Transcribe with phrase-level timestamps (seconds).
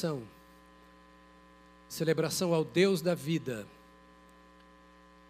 [0.00, 0.22] celebração
[1.88, 3.66] celebração ao Deus da vida,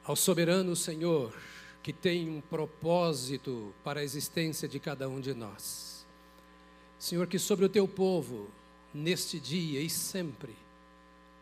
[0.05, 1.35] ao soberano Senhor,
[1.83, 6.05] que tem um propósito para a existência de cada um de nós.
[6.99, 8.49] Senhor, que sobre o teu povo,
[8.93, 10.55] neste dia e sempre,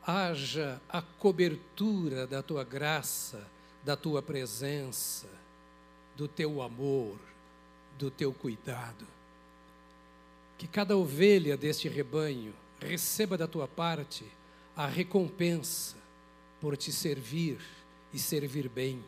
[0.06, 3.44] haja a cobertura da tua graça,
[3.84, 5.26] da tua presença,
[6.16, 7.18] do teu amor,
[7.98, 9.04] do teu cuidado.
[10.56, 14.24] Que cada ovelha deste rebanho receba da tua parte
[14.76, 15.96] a recompensa
[16.60, 17.58] por te servir
[18.12, 19.02] e servir bem,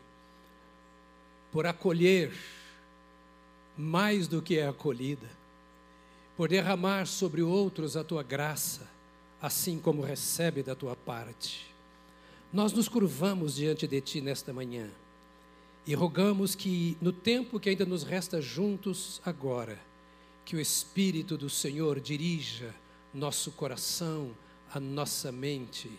[1.52, 2.33] por acolher
[3.77, 5.28] mais do que é acolhida,
[6.37, 8.88] por derramar sobre outros a tua graça,
[9.41, 11.66] assim como recebe da tua parte.
[12.52, 14.91] Nós nos curvamos diante de ti nesta manhã
[15.87, 19.78] e rogamos que, no tempo que ainda nos resta juntos agora,
[20.45, 22.75] que o Espírito do Senhor dirija
[23.12, 24.30] nosso coração,
[24.73, 25.91] a nossa mente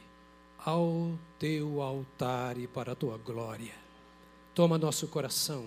[0.57, 3.73] ao teu altar e para a tua glória.
[4.54, 5.65] Toma nosso coração,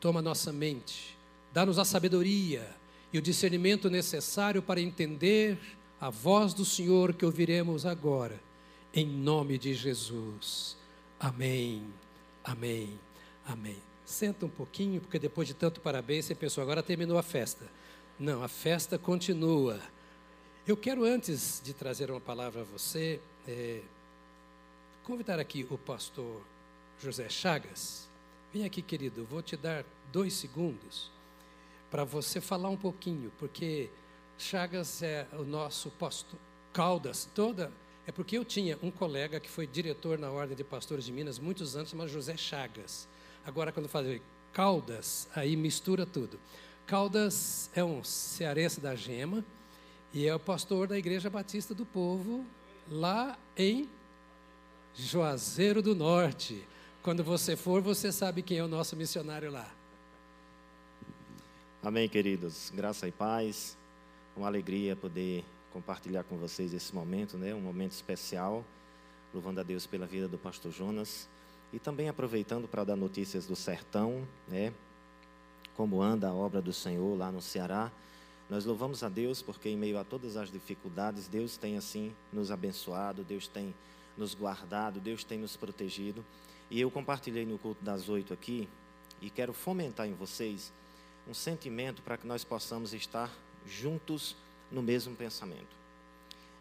[0.00, 1.16] toma nossa mente,
[1.52, 2.68] dá-nos a sabedoria
[3.12, 5.58] e o discernimento necessário para entender
[6.00, 8.40] a voz do Senhor que ouviremos agora,
[8.92, 10.76] em nome de Jesus.
[11.18, 11.82] Amém,
[12.44, 12.98] amém,
[13.46, 13.78] amém.
[14.04, 17.64] Senta um pouquinho, porque depois de tanto parabéns, você pensou, agora terminou a festa.
[18.18, 19.80] Não, a festa continua.
[20.66, 23.82] Eu quero, antes de trazer uma palavra a você, é,
[25.04, 26.40] convidar aqui o pastor
[26.98, 28.08] José Chagas.
[28.50, 31.10] Vem aqui, querido, vou te dar dois segundos
[31.90, 33.90] para você falar um pouquinho, porque
[34.38, 36.40] Chagas é o nosso pastor.
[36.72, 37.70] Caldas, toda.
[38.06, 41.38] É porque eu tinha um colega que foi diretor na Ordem de Pastores de Minas
[41.38, 43.06] muitos anos, chamado José Chagas.
[43.44, 44.18] Agora, quando faz
[44.50, 46.40] Caldas, aí mistura tudo.
[46.86, 49.44] Caldas é um cearense da Gema
[50.14, 52.46] e é o pastor da Igreja Batista do Povo,
[52.88, 53.88] lá em
[54.94, 56.62] Juazeiro do Norte.
[57.02, 59.68] Quando você for, você sabe quem é o nosso missionário lá.
[61.82, 62.72] Amém, queridos.
[62.72, 63.76] Graça e paz.
[64.36, 67.52] Uma alegria poder compartilhar com vocês esse momento, né?
[67.52, 68.64] Um momento especial.
[69.34, 71.28] Louvando a Deus pela vida do pastor Jonas
[71.72, 74.72] e também aproveitando para dar notícias do sertão, né?
[75.76, 77.90] Como anda a obra do Senhor lá no Ceará.
[78.48, 82.50] Nós louvamos a Deus porque, em meio a todas as dificuldades, Deus tem assim nos
[82.50, 83.74] abençoado, Deus tem
[84.16, 86.24] nos guardado, Deus tem nos protegido.
[86.70, 88.68] E eu compartilhei no culto das oito aqui
[89.20, 90.72] e quero fomentar em vocês
[91.26, 93.30] um sentimento para que nós possamos estar
[93.66, 94.36] juntos
[94.70, 95.74] no mesmo pensamento.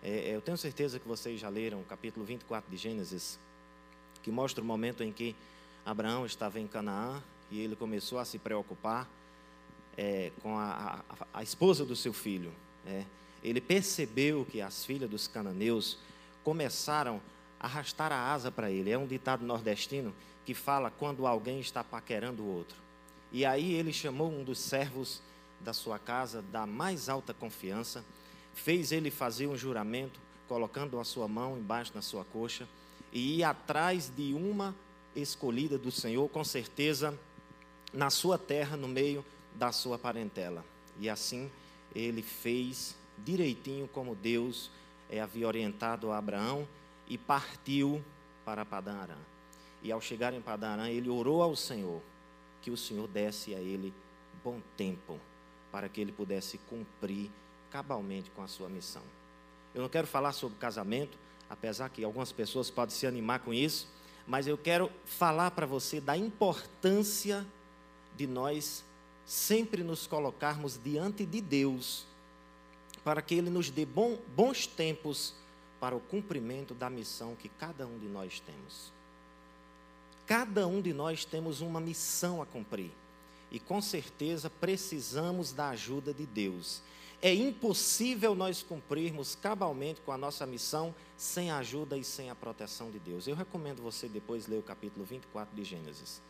[0.02, 3.38] É, é eu tenho certeza que vocês já leram o capítulo 24 de Gênesis,
[4.22, 5.36] que mostra o momento em que
[5.86, 7.22] Abraão estava em Canaã
[7.52, 9.08] e ele começou a se preocupar
[9.98, 12.52] é, com a, a, a, esposa do seu filho.
[12.86, 13.04] É,
[13.44, 15.98] ele percebeu que as filhas dos cananeus
[16.44, 17.22] começaram
[17.60, 18.92] a arrastar a asa para ele.
[18.92, 20.14] É um ditado nordestino
[20.46, 22.78] que fala quando alguém está paquerando o outro.
[23.32, 25.22] E aí ele chamou um dos servos
[25.60, 28.04] da sua casa, da mais alta confiança,
[28.54, 32.68] fez ele fazer um juramento, colocando a sua mão embaixo na sua coxa,
[33.12, 34.76] e ir atrás de uma
[35.16, 37.18] escolhida do Senhor, com certeza,
[37.94, 39.24] na sua terra, no meio
[39.56, 40.64] da sua parentela.
[41.00, 41.50] E assim
[41.96, 44.72] ele fez direitinho como Deus
[45.10, 46.68] é, havia orientado a Abraão
[47.08, 48.04] e partiu
[48.44, 49.18] para Padã Arã.
[49.82, 52.02] E ao chegar em Padã Arã, ele orou ao Senhor
[52.62, 53.94] que o Senhor desse a ele
[54.44, 55.20] bom tempo
[55.72, 57.30] para que ele pudesse cumprir
[57.70, 59.02] cabalmente com a sua missão.
[59.74, 61.18] Eu não quero falar sobre casamento,
[61.50, 63.88] apesar que algumas pessoas podem se animar com isso,
[64.28, 67.46] mas eu quero falar para você da importância
[68.16, 68.86] de nós
[69.26, 72.06] sempre nos colocarmos diante de Deus,
[73.04, 75.34] para que Ele nos dê bom, bons tempos
[75.80, 78.92] para o cumprimento da missão que cada um de nós temos.
[80.26, 82.92] Cada um de nós temos uma missão a cumprir.
[83.52, 86.82] E com certeza precisamos da ajuda de Deus.
[87.22, 92.36] É impossível nós cumprirmos cabalmente com a nossa missão sem a ajuda e sem a
[92.36, 93.28] proteção de Deus.
[93.28, 96.22] Eu recomendo você depois ler o capítulo 24 de Gênesis.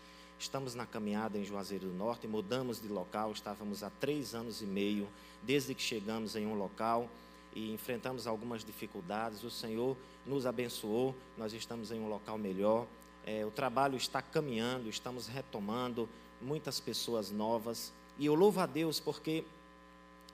[0.44, 4.66] Estamos na caminhada em Juazeiro do Norte, mudamos de local, estávamos há três anos e
[4.66, 5.08] meio
[5.42, 7.08] desde que chegamos em um local
[7.56, 9.42] e enfrentamos algumas dificuldades.
[9.46, 9.96] O Senhor
[10.28, 12.86] nos abençoou, nós estamos em um local melhor.
[13.26, 16.10] É, o trabalho está caminhando, estamos retomando
[16.42, 17.94] muitas pessoas novas.
[18.20, 19.46] E eu louvo a Deus porque,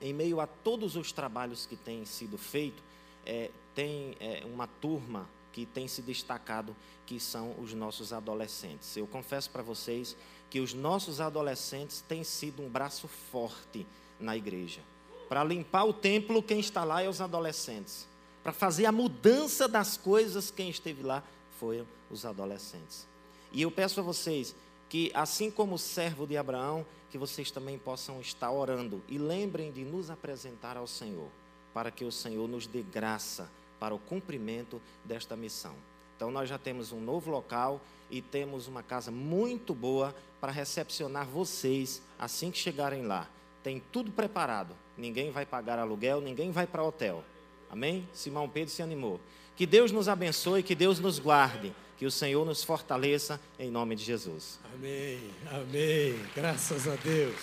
[0.00, 2.82] em meio a todos os trabalhos que têm sido feitos,
[3.24, 6.74] é, tem é, uma turma que tem se destacado,
[7.06, 8.96] que são os nossos adolescentes.
[8.96, 10.16] Eu confesso para vocês
[10.48, 13.86] que os nossos adolescentes têm sido um braço forte
[14.18, 14.80] na igreja.
[15.28, 18.08] Para limpar o templo, quem está lá é os adolescentes.
[18.42, 21.22] para fazer a mudança das coisas, quem esteve lá
[21.58, 23.06] foram os adolescentes.
[23.52, 24.56] E eu peço a vocês
[24.88, 29.70] que, assim como o servo de Abraão, que vocês também possam estar orando e lembrem
[29.70, 31.28] de nos apresentar ao Senhor,
[31.74, 35.74] para que o Senhor nos dê graça para o cumprimento desta missão.
[36.14, 37.80] Então, nós já temos um novo local
[38.10, 43.26] e temos uma casa muito boa para recepcionar vocês assim que chegarem lá.
[43.62, 44.76] Tem tudo preparado.
[44.98, 47.24] Ninguém vai pagar aluguel, ninguém vai para hotel.
[47.70, 48.06] Amém?
[48.12, 49.18] Simão Pedro se animou.
[49.56, 53.94] Que Deus nos abençoe, que Deus nos guarde, que o Senhor nos fortaleça em nome
[53.94, 54.58] de Jesus.
[54.74, 56.18] Amém, amém.
[56.34, 57.36] Graças a Deus.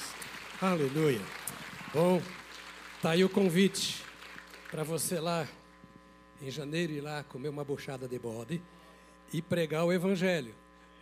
[0.61, 1.21] Aleluia.
[1.93, 2.21] Bom,
[3.01, 4.03] tá aí o convite
[4.69, 5.47] para você lá
[6.41, 8.61] em janeiro ir lá comer uma buchada de bode
[9.33, 10.53] e pregar o evangelho.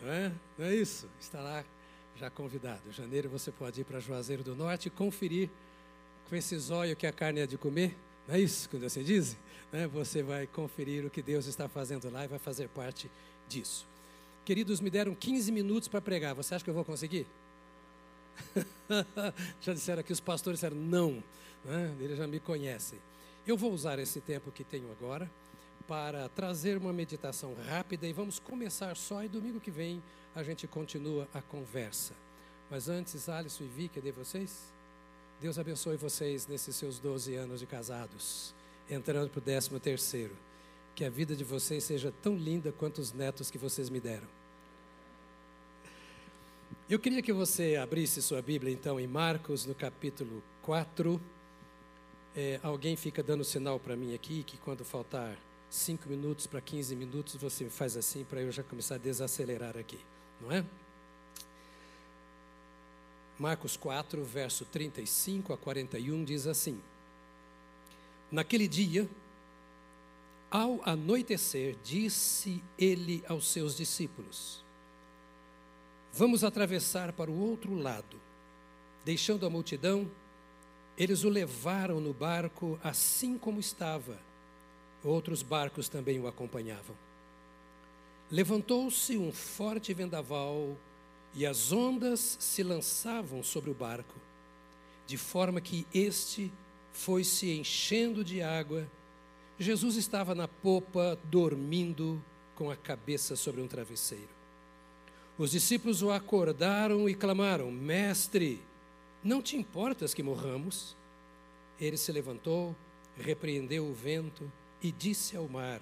[0.01, 0.31] Não é?
[0.57, 1.09] Não é isso?
[1.19, 1.63] Está lá
[2.17, 2.81] já convidado.
[2.87, 5.49] Em janeiro você pode ir para Juazeiro do Norte e conferir
[6.29, 7.95] com esse zóio que a carne é de comer.
[8.27, 9.37] Não é isso que você diz?
[9.71, 9.87] Né?
[9.87, 13.09] Você vai conferir o que Deus está fazendo lá e vai fazer parte
[13.47, 13.85] disso.
[14.43, 16.33] Queridos, me deram 15 minutos para pregar.
[16.35, 17.25] Você acha que eu vou conseguir?
[19.61, 21.23] já disseram aqui, os pastores disseram não.
[21.63, 21.95] Né?
[21.99, 22.99] Eles já me conhecem.
[23.47, 25.29] Eu vou usar esse tempo que tenho agora
[25.87, 30.01] para trazer uma meditação rápida e vamos começar só e domingo que vem
[30.33, 32.13] a gente continua a conversa.
[32.71, 34.73] Mas antes, Alisson e Vi, cadê vocês?
[35.39, 38.51] Deus abençoe vocês nesses seus 12 anos de casados,
[38.89, 40.35] entrando para o 13 terceiro.
[40.95, 44.27] Que a vida de vocês seja tão linda quanto os netos que vocês me deram.
[46.89, 51.21] Eu queria que você abrisse sua Bíblia, então, em Marcos, no capítulo 4.
[52.35, 55.37] É, alguém fica dando sinal para mim aqui que quando faltar
[55.69, 59.99] 5 minutos para 15 minutos, você faz assim para eu já começar a desacelerar aqui,
[60.41, 60.65] não é?
[63.39, 66.81] Marcos 4, verso 35 a 41 diz assim:
[68.31, 69.09] Naquele dia,
[70.49, 74.63] ao anoitecer, disse ele aos seus discípulos:
[76.13, 78.19] Vamos atravessar para o outro lado.
[79.03, 80.09] Deixando a multidão,
[80.97, 84.17] eles o levaram no barco assim como estava.
[85.03, 86.95] Outros barcos também o acompanhavam.
[88.31, 90.75] Levantou-se um forte vendaval
[91.35, 94.15] e as ondas se lançavam sobre o barco,
[95.05, 96.51] de forma que este
[96.91, 98.87] foi se enchendo de água.
[99.59, 102.23] Jesus estava na popa, dormindo
[102.55, 104.29] com a cabeça sobre um travesseiro.
[105.37, 108.61] Os discípulos o acordaram e clamaram: Mestre,
[109.25, 110.95] não te importas que morramos?
[111.81, 112.75] Ele se levantou,
[113.17, 114.49] repreendeu o vento
[114.83, 115.81] e disse ao mar: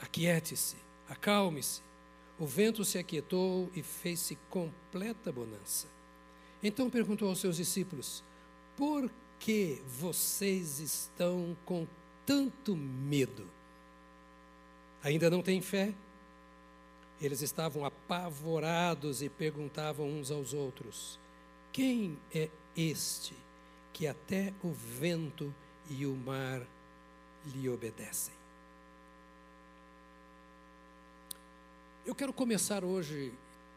[0.00, 1.82] Aquiete-se, acalme-se.
[2.38, 5.86] O vento se aquietou e fez-se completa bonança.
[6.62, 8.24] Então perguntou aos seus discípulos:
[8.78, 11.86] Por que vocês estão com
[12.24, 13.46] tanto medo?
[15.02, 15.92] Ainda não têm fé?
[17.20, 21.18] Eles estavam apavorados e perguntavam uns aos outros:
[21.70, 23.34] Quem é este
[23.92, 25.54] que até o vento
[25.88, 26.62] e o mar
[27.46, 28.34] lhe obedecem?
[32.06, 33.32] Eu quero começar hoje,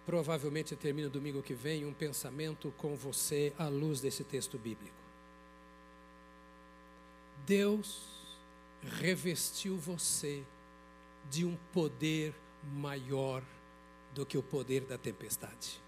[0.06, 5.04] provavelmente termina domingo que vem, um pensamento com você à luz desse texto bíblico.
[7.46, 8.02] Deus
[9.00, 10.44] revestiu você
[11.30, 12.34] de um poder
[12.74, 13.44] maior
[14.14, 15.82] do que o poder da tempestade.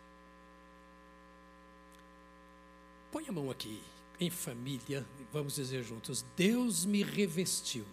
[3.15, 3.81] Põe a mão aqui,
[4.19, 7.85] em família, vamos dizer juntos: Deus me revestiu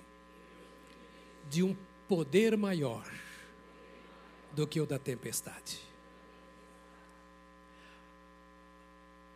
[1.48, 1.76] de um
[2.08, 3.08] poder maior
[4.50, 5.78] do que o da tempestade.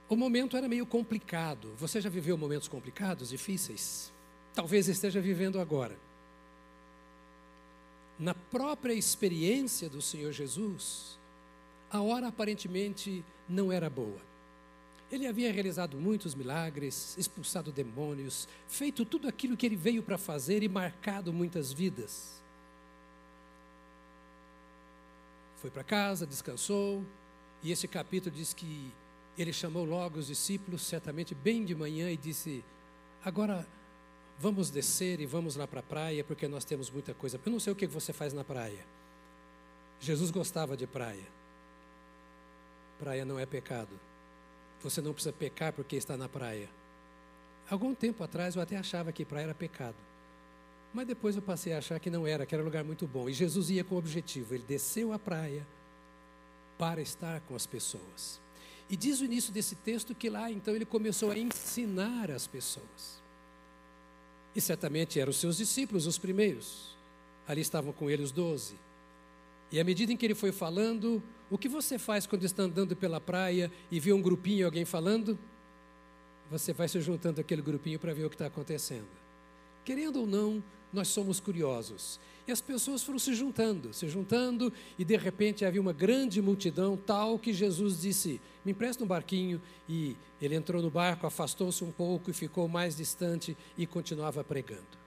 [0.08, 1.72] O momento era meio complicado.
[1.78, 4.12] Você já viveu momentos complicados, difíceis?
[4.56, 5.96] Talvez esteja vivendo agora.
[8.18, 11.16] Na própria experiência do Senhor Jesus,
[11.88, 14.35] a hora aparentemente não era boa.
[15.10, 20.62] Ele havia realizado muitos milagres, expulsado demônios, feito tudo aquilo que ele veio para fazer
[20.62, 22.42] e marcado muitas vidas.
[25.60, 27.04] Foi para casa, descansou,
[27.62, 28.90] e esse capítulo diz que
[29.38, 32.64] ele chamou logo os discípulos, certamente bem de manhã, e disse:
[33.24, 33.66] Agora
[34.38, 37.40] vamos descer e vamos lá para a praia, porque nós temos muita coisa.
[37.44, 38.84] Eu não sei o que você faz na praia.
[40.00, 41.26] Jesus gostava de praia.
[42.98, 44.05] Praia não é pecado.
[44.82, 46.68] Você não precisa pecar porque está na praia.
[47.68, 49.96] Algum tempo atrás eu até achava que praia era pecado.
[50.94, 53.28] Mas depois eu passei a achar que não era, que era um lugar muito bom.
[53.28, 55.66] E Jesus ia com o objetivo, ele desceu à praia
[56.78, 58.40] para estar com as pessoas.
[58.88, 63.20] E diz o início desse texto que lá então ele começou a ensinar as pessoas.
[64.54, 66.96] E certamente eram os seus discípulos, os primeiros.
[67.48, 68.74] Ali estavam com ele os doze.
[69.70, 72.96] E à medida em que ele foi falando, o que você faz quando está andando
[72.96, 75.38] pela praia e vê um grupinho, alguém falando?
[76.50, 79.06] Você vai se juntando aquele grupinho para ver o que está acontecendo.
[79.84, 80.62] Querendo ou não,
[80.92, 82.18] nós somos curiosos.
[82.46, 86.96] E as pessoas foram se juntando, se juntando, e de repente havia uma grande multidão,
[86.96, 89.60] tal que Jesus disse: Me empresta um barquinho.
[89.88, 95.06] E ele entrou no barco, afastou-se um pouco e ficou mais distante e continuava pregando.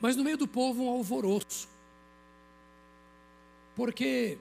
[0.00, 1.68] Mas no meio do povo, um alvoroço.
[3.74, 4.38] Porque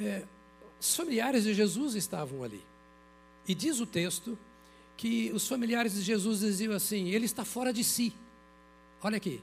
[0.00, 0.24] é,
[0.80, 2.62] os familiares de Jesus estavam ali.
[3.46, 4.38] E diz o texto
[4.96, 8.12] que os familiares de Jesus diziam assim: Ele está fora de si.
[9.02, 9.40] Olha aqui,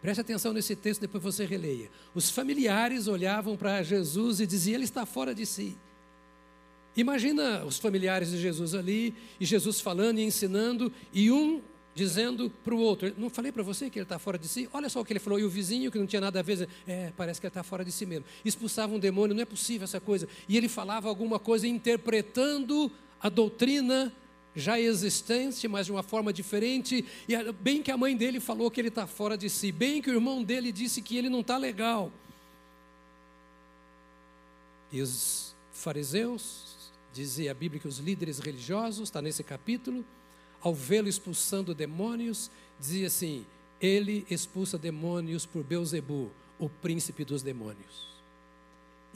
[0.00, 1.90] preste atenção nesse texto, depois você releia.
[2.14, 5.76] Os familiares olhavam para Jesus e diziam: Ele está fora de si.
[6.96, 11.60] Imagina os familiares de Jesus ali, e Jesus falando e ensinando, e um
[11.94, 14.68] dizendo para o outro: Não falei para você que ele está fora de si?
[14.72, 15.38] Olha só o que ele falou.
[15.38, 17.84] E o vizinho, que não tinha nada a ver, é, parece que ele está fora
[17.84, 18.24] de si mesmo.
[18.44, 20.28] Expulsava um demônio, não é possível essa coisa.
[20.48, 24.12] E ele falava alguma coisa interpretando a doutrina
[24.56, 27.04] já existente, mas de uma forma diferente.
[27.28, 30.10] E bem que a mãe dele falou que ele está fora de si, bem que
[30.10, 32.12] o irmão dele disse que ele não está legal.
[34.92, 40.04] E os fariseus, dizia a Bíblia que os líderes religiosos, está nesse capítulo,
[40.64, 43.44] ao vê-lo expulsando demônios, dizia assim:
[43.80, 48.14] ele expulsa demônios por Beuzebu, o príncipe dos demônios.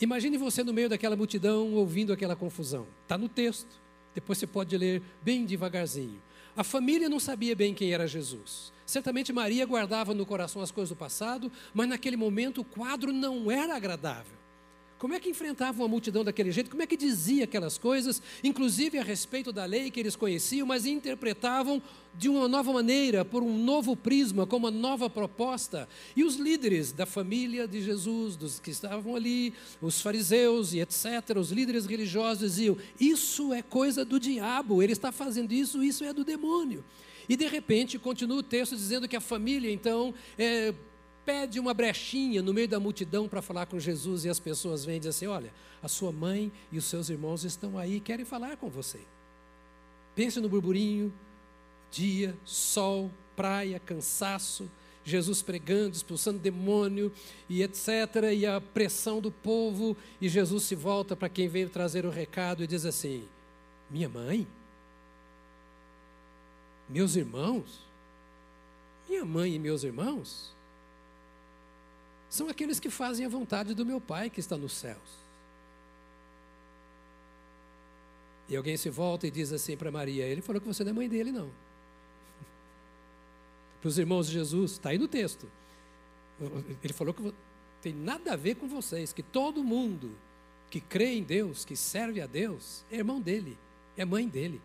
[0.01, 2.87] Imagine você no meio daquela multidão ouvindo aquela confusão.
[3.03, 3.81] Está no texto.
[4.15, 6.21] Depois você pode ler bem devagarzinho.
[6.57, 8.73] A família não sabia bem quem era Jesus.
[8.85, 13.51] Certamente Maria guardava no coração as coisas do passado, mas naquele momento o quadro não
[13.51, 14.38] era agradável.
[14.99, 16.71] Como é que enfrentavam a multidão daquele jeito?
[16.71, 20.87] Como é que dizia aquelas coisas, inclusive a respeito da lei que eles conheciam, mas
[20.87, 21.81] interpretavam
[22.17, 25.89] de uma nova maneira, por um novo prisma, com uma nova proposta?
[26.17, 31.37] E os líderes da família de Jesus, dos que estavam ali, os fariseus e etc.,
[31.37, 36.13] os líderes religiosos diziam: Isso é coisa do diabo, ele está fazendo isso, isso é
[36.13, 36.85] do demônio.
[37.29, 40.75] E de repente continua o texto dizendo que a família, então, é,
[41.29, 44.97] pede uma brechinha no meio da multidão para falar com Jesus e as pessoas vêm
[44.97, 48.57] e dizem assim: Olha, a sua mãe e os seus irmãos estão aí querem falar
[48.57, 48.99] com você.
[50.15, 51.13] Pense no burburinho,
[51.91, 54.71] dia, sol, praia, cansaço,
[55.05, 57.13] Jesus pregando, expulsando demônio
[57.47, 57.89] e etc.
[58.35, 59.95] E a pressão do povo.
[60.23, 63.29] E Jesus se volta para quem veio trazer o recado e diz assim:
[63.91, 64.47] Minha mãe?
[66.89, 67.81] Meus irmãos?
[69.07, 70.57] Minha mãe e meus irmãos?
[72.29, 75.29] São aqueles que fazem a vontade do meu Pai que está nos céus.
[78.49, 80.95] E alguém se volta e diz assim para Maria: Ele falou que você não é
[80.95, 81.51] mãe dele, não.
[83.81, 85.47] Para os irmãos de Jesus, está aí no texto.
[86.83, 87.35] Ele falou que
[87.83, 90.11] tem nada a ver com vocês, que todo mundo
[90.71, 93.57] que crê em Deus, que serve a Deus, é irmão dele,
[93.97, 94.61] é mãe dele.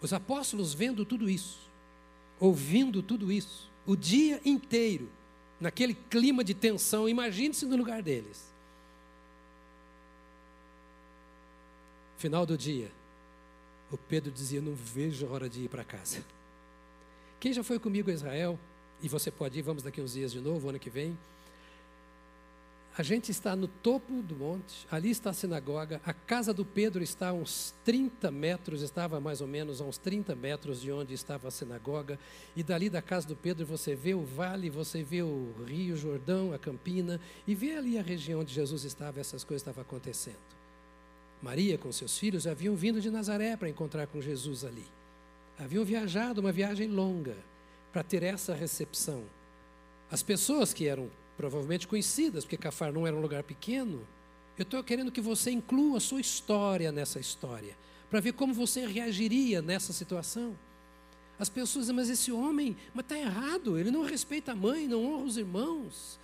[0.00, 1.58] Os apóstolos vendo tudo isso,
[2.38, 5.08] ouvindo tudo isso, o dia inteiro,
[5.60, 8.48] naquele clima de tensão, imagine-se no lugar deles.
[12.18, 12.90] Final do dia,
[13.90, 16.22] o Pedro dizia: Não vejo a hora de ir para casa.
[17.40, 18.58] Quem já foi comigo a Israel,
[19.00, 21.16] e você pode ir, vamos daqui uns dias de novo, ano que vem.
[22.98, 27.00] A gente está no topo do monte, ali está a sinagoga, a casa do Pedro
[27.00, 31.14] está a uns 30 metros, estava mais ou menos a uns 30 metros de onde
[31.14, 32.18] estava a sinagoga,
[32.56, 36.52] e dali da casa do Pedro você vê o vale, você vê o rio Jordão,
[36.52, 40.34] a campina, e vê ali a região onde Jesus estava, essas coisas estavam acontecendo.
[41.40, 44.86] Maria com seus filhos haviam vindo de Nazaré para encontrar com Jesus ali.
[45.56, 47.36] Haviam viajado uma viagem longa
[47.92, 49.22] para ter essa recepção.
[50.10, 54.04] As pessoas que eram provavelmente conhecidas, porque Cafarnaum era um lugar pequeno.
[54.58, 57.78] Eu estou querendo que você inclua a sua história nessa história,
[58.10, 60.58] para ver como você reagiria nessa situação.
[61.38, 65.06] As pessoas dizem, mas esse homem, mas está errado, ele não respeita a mãe, não
[65.06, 66.18] honra os irmãos.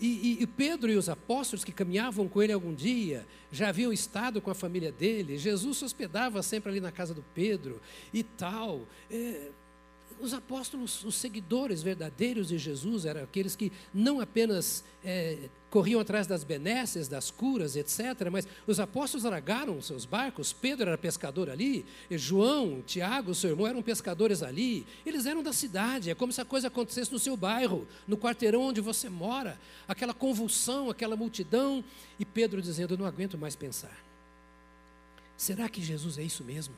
[0.00, 3.92] E, e, e, Pedro e os apóstolos que caminhavam com ele algum dia já haviam
[3.92, 5.36] estado com a família dele.
[5.36, 7.80] Jesus se hospedava sempre ali na casa do Pedro
[8.14, 8.88] e tal.
[9.10, 9.50] É,
[10.24, 16.26] os apóstolos, os seguidores verdadeiros de Jesus, eram aqueles que não apenas é, corriam atrás
[16.26, 20.52] das benesses, das curas, etc., mas os apóstolos largaram seus barcos.
[20.52, 24.86] Pedro era pescador ali, João, Tiago, seu irmão, eram pescadores ali.
[25.04, 28.62] Eles eram da cidade, é como se a coisa acontecesse no seu bairro, no quarteirão
[28.62, 29.60] onde você mora.
[29.86, 31.84] Aquela convulsão, aquela multidão.
[32.18, 33.96] E Pedro dizendo: Eu não aguento mais pensar.
[35.36, 36.74] Será que Jesus é isso mesmo?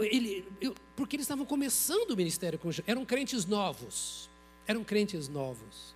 [0.00, 4.28] Ele, eu, porque eles estavam começando o ministério com eram crentes novos,
[4.66, 5.94] eram crentes novos.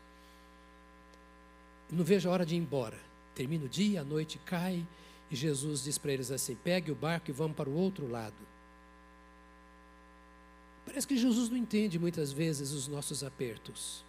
[1.91, 2.99] Não vejo a hora de ir embora.
[3.35, 4.85] Termina o dia, a noite cai
[5.31, 8.35] e Jesus diz para eles assim: pegue o barco e vamos para o outro lado.
[10.85, 14.03] Parece que Jesus não entende muitas vezes os nossos apertos.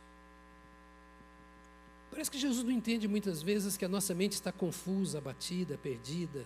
[2.10, 6.46] Parece que Jesus não entende muitas vezes que a nossa mente está confusa, abatida, perdida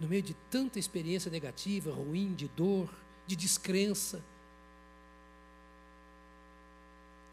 [0.00, 2.92] no meio de tanta experiência negativa, ruim, de dor,
[3.26, 4.22] de descrença.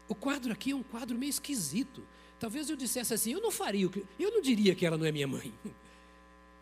[0.08, 2.02] O quadro aqui é um quadro meio esquisito.
[2.38, 3.88] Talvez eu dissesse assim, eu não faria,
[4.18, 5.52] eu não diria que ela não é minha mãe.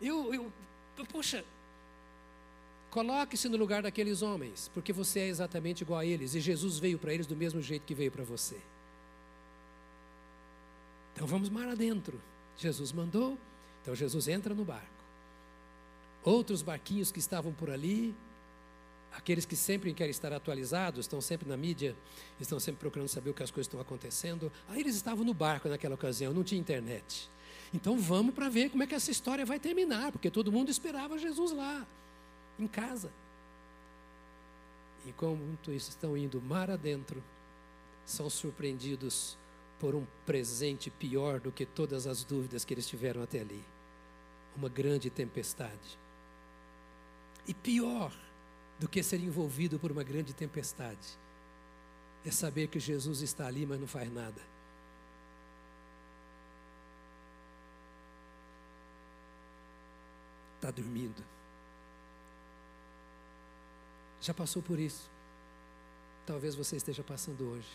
[0.03, 0.51] Eu, eu,
[1.11, 1.45] poxa,
[2.89, 6.97] coloque-se no lugar daqueles homens, porque você é exatamente igual a eles, e Jesus veio
[6.97, 8.57] para eles do mesmo jeito que veio para você.
[11.13, 12.19] Então vamos mar adentro.
[12.57, 13.37] Jesus mandou,
[13.83, 15.00] então Jesus entra no barco.
[16.23, 18.15] Outros barquinhos que estavam por ali,
[19.11, 21.95] aqueles que sempre querem estar atualizados, estão sempre na mídia,
[22.39, 24.51] estão sempre procurando saber o que as coisas estão acontecendo.
[24.69, 27.29] Aí eles estavam no barco naquela ocasião, não tinha internet.
[27.73, 31.17] Então vamos para ver como é que essa história vai terminar, porque todo mundo esperava
[31.17, 31.87] Jesus lá,
[32.59, 33.11] em casa.
[35.07, 37.23] Enquanto estão indo mar adentro,
[38.05, 39.37] são surpreendidos
[39.79, 43.63] por um presente pior do que todas as dúvidas que eles tiveram até ali
[44.55, 45.97] uma grande tempestade.
[47.47, 48.13] E pior
[48.79, 51.17] do que ser envolvido por uma grande tempestade
[52.25, 54.41] é saber que Jesus está ali, mas não faz nada.
[60.55, 61.23] Está dormindo.
[64.21, 65.09] Já passou por isso.
[66.27, 67.69] Talvez você esteja passando hoje.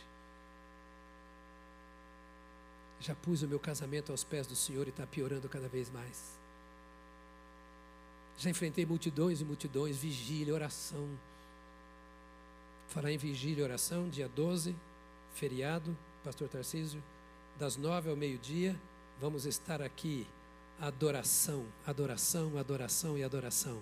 [3.01, 6.39] Já pus o meu casamento aos pés do Senhor e está piorando cada vez mais.
[8.39, 11.09] Já enfrentei multidões e multidões, vigília, oração.
[12.89, 14.75] Falar em vigília oração, dia 12,
[15.35, 17.03] feriado, Pastor Tarcísio,
[17.59, 18.79] das nove ao meio-dia,
[19.21, 20.27] vamos estar aqui.
[20.79, 23.81] Adoração, adoração, adoração e adoração.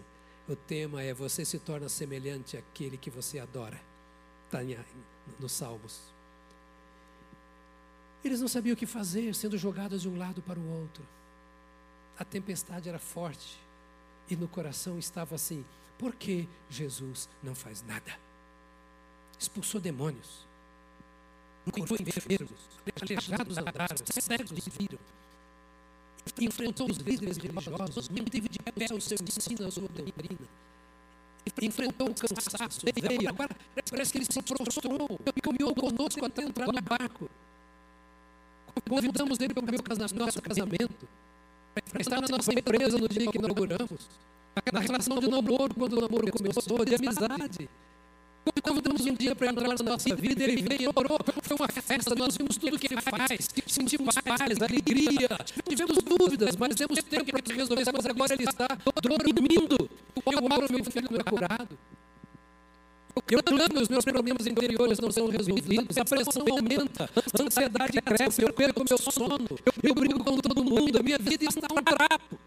[0.49, 3.81] O tema é você se torna semelhante àquele que você adora.
[4.47, 4.61] Está
[5.41, 6.01] nos Salmos.
[8.23, 11.05] Eles não sabiam o que fazer, sendo jogados de um lado para o outro.
[12.19, 13.59] A tempestade era forte.
[14.29, 15.65] E no coração estava assim:
[15.99, 18.19] por que Jesus não faz nada?
[19.39, 20.47] Expulsou demônios,
[21.71, 22.51] curou enfermos,
[23.01, 24.99] aleijados andaram, cegos viram,
[26.41, 30.49] enfrentou os líderes religiosos, manteve de pé o seu ensino, a sua doutrina,
[31.61, 33.55] enfrentou o cansaço, veio, agora
[33.91, 35.21] parece que ele se prostrou.
[35.37, 37.29] E caminhou conosco até entrar no barco.
[38.89, 41.09] Convidamos ele para o nosso casamento
[42.01, 44.09] estar na nossa empresa no dia que inauguramos,
[44.73, 47.69] na relação de namoro, quando o namoro começou, de amizade.
[48.63, 52.37] Convidamos um dia para entrar na nossa vida, ele veio, orou, foi uma festa, nós
[52.37, 55.29] vimos tudo que ele faz, sentimos paz, alegria,
[55.67, 58.69] tivemos dúvidas, mas temos tempo para resolver, mas agora ele está
[59.03, 59.89] dormindo.
[60.27, 61.79] Eu oro, meu filho é curado.
[63.31, 68.43] Eu clamo, os meus problemas interiores não são resolvidos, a pressão aumenta, a ansiedade cresce,
[68.43, 72.39] eu perco meu sono, eu brigo com todo mundo, a minha vida está um trapo.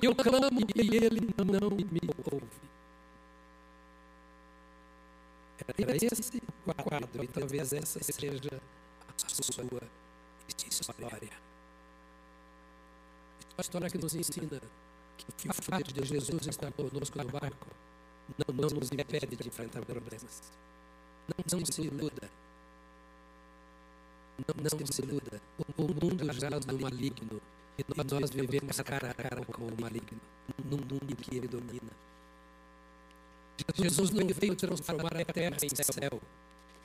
[0.00, 2.00] Eu clamo e ele não me
[2.32, 2.46] ouve.
[5.78, 8.60] Era esse o quadro, e talvez essa seja
[9.24, 9.74] a sua
[10.70, 11.32] história.
[13.58, 14.60] A história que nos ensina
[15.36, 17.66] que o fato de Jesus estar conosco no barco
[18.38, 20.42] não, não nos impede de enfrentar problemas.
[21.28, 22.30] Não, não se iluda.
[24.46, 25.40] Não, não se iluda.
[25.76, 27.40] O mundo jaz no maligno.
[27.78, 30.20] E nós vivemos cara a cara com o maligno.
[30.64, 31.92] Num mundo que ele domina.
[33.74, 36.20] Jesus não veio transformar a terra em céu.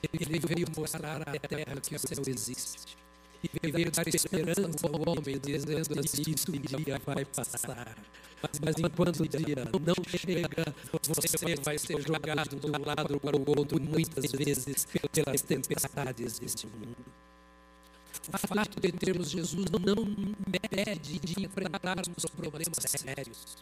[0.01, 2.97] Ele veio mostrar à terra que o céu existe.
[3.43, 7.95] E veio dar esperança ao homem, dizendo assim: isso um dia vai passar.
[8.41, 13.37] Mas, mas enquanto o dia não chega, você vai ser jogado de um lado para
[13.37, 16.97] o outro, muitas vezes pelas tempestades deste mundo.
[18.33, 23.57] O fato de termos Jesus não impede de enfrentarmos problemas sérios,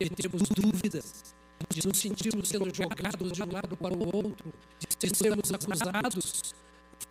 [0.00, 1.34] de termos dúvidas,
[1.68, 4.52] de nos sentirmos sendo jogados de um lado para o outro,
[4.98, 6.54] de sermos acusados.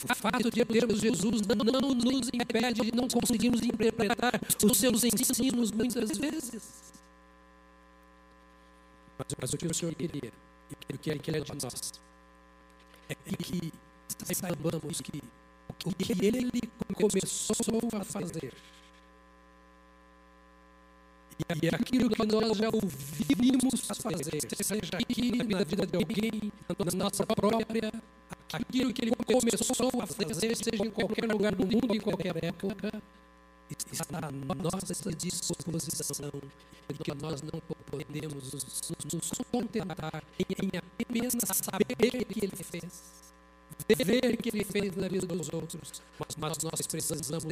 [0.04, 5.72] O fato de termos Jesus não, nos impede de não conseguirmos interpretar os seus ensinos
[5.72, 6.94] muitas vezes.
[9.18, 10.32] Mas, mas o que o Senhor queria,
[10.92, 11.94] e o que Ele quer de nós,
[13.10, 13.74] é que
[14.36, 15.24] saibamos que
[15.84, 16.62] o que Ele
[16.94, 17.56] começou
[18.00, 18.54] a fazer,
[21.40, 26.52] E aquilo que nós já ouvimos fazer, seja aqui na vida de alguém,
[26.84, 27.94] na nossa própria,
[28.54, 33.02] aquilo que ele começou a fazer, seja em qualquer lugar do mundo, em qualquer época,
[33.92, 36.32] está à nossa disposição,
[36.88, 43.28] porque nós não podemos nos, contentar em apenas saber que ele fez
[43.88, 46.02] ver que ele fez na vida dos outros,
[46.38, 47.46] mas nós precisamos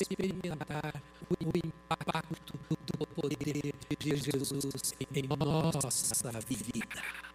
[0.00, 2.54] experimentar o impacto
[2.98, 7.27] do poder de Jesus em nossa vida.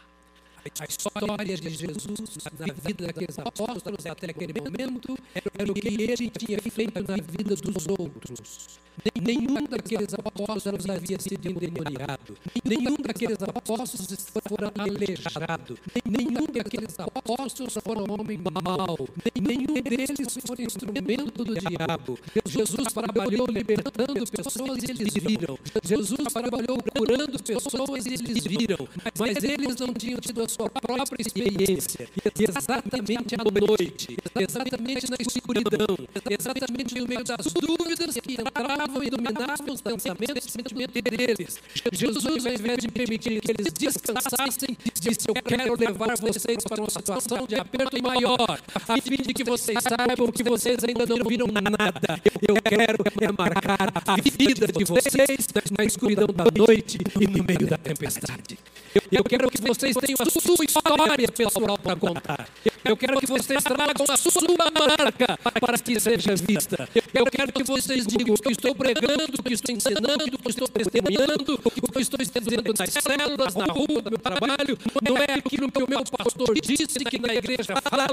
[0.80, 6.30] A história de Jesus na vida daqueles apóstolos até aquele momento era o que ele
[6.30, 8.80] tinha feito na vida dos outros.
[9.22, 12.38] Nenhum daqueles apóstolos havia sido endemoniado.
[12.64, 15.78] Nenhum daqueles apóstolos fora aleijado.
[16.06, 19.08] Nenhum daqueles apóstolos foram homem mau.
[19.42, 22.20] Nenhum deles foi instrumento do diabo.
[22.46, 25.58] Jesus trabalhou libertando pessoas e eles viram.
[25.84, 28.88] Jesus trabalhou curando pessoas e eles viram.
[29.18, 32.08] Mas eles não tinham tido a sua própria experiência.
[32.40, 35.98] Exatamente à noite, exatamente na escuridão,
[36.30, 41.60] exatamente no meio das dúvidas que entravam e dominavam os pensamentos e sentimentos deles.
[41.92, 46.90] Jesus, ao invés de permitir que eles descansassem, disse: Eu quero levar vocês para uma
[46.90, 51.48] situação de aperto maior, a fim de que vocês saibam que vocês ainda não viram
[51.48, 52.22] nada.
[52.48, 52.98] Eu quero
[53.38, 58.58] marcar a vida de vocês na escuridão da noite e no meio da tempestade.
[59.12, 62.50] Eu quero que vocês tenham a sua história pessoal para contar.
[62.84, 66.90] Eu quero que vocês tragam a sua marca para que seja vista.
[67.14, 72.02] Eu quero que vocês digam que estou pregando, que estou ensinando, que estou testemunhando, que
[72.02, 74.78] estou dizendo nas células, na rua, no meu trabalho.
[75.02, 78.08] Não é aquilo que o meu pastor disse que na igreja fala,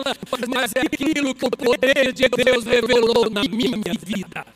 [0.49, 4.47] mas é aquilo que o poder de Deus revelou na minha vida.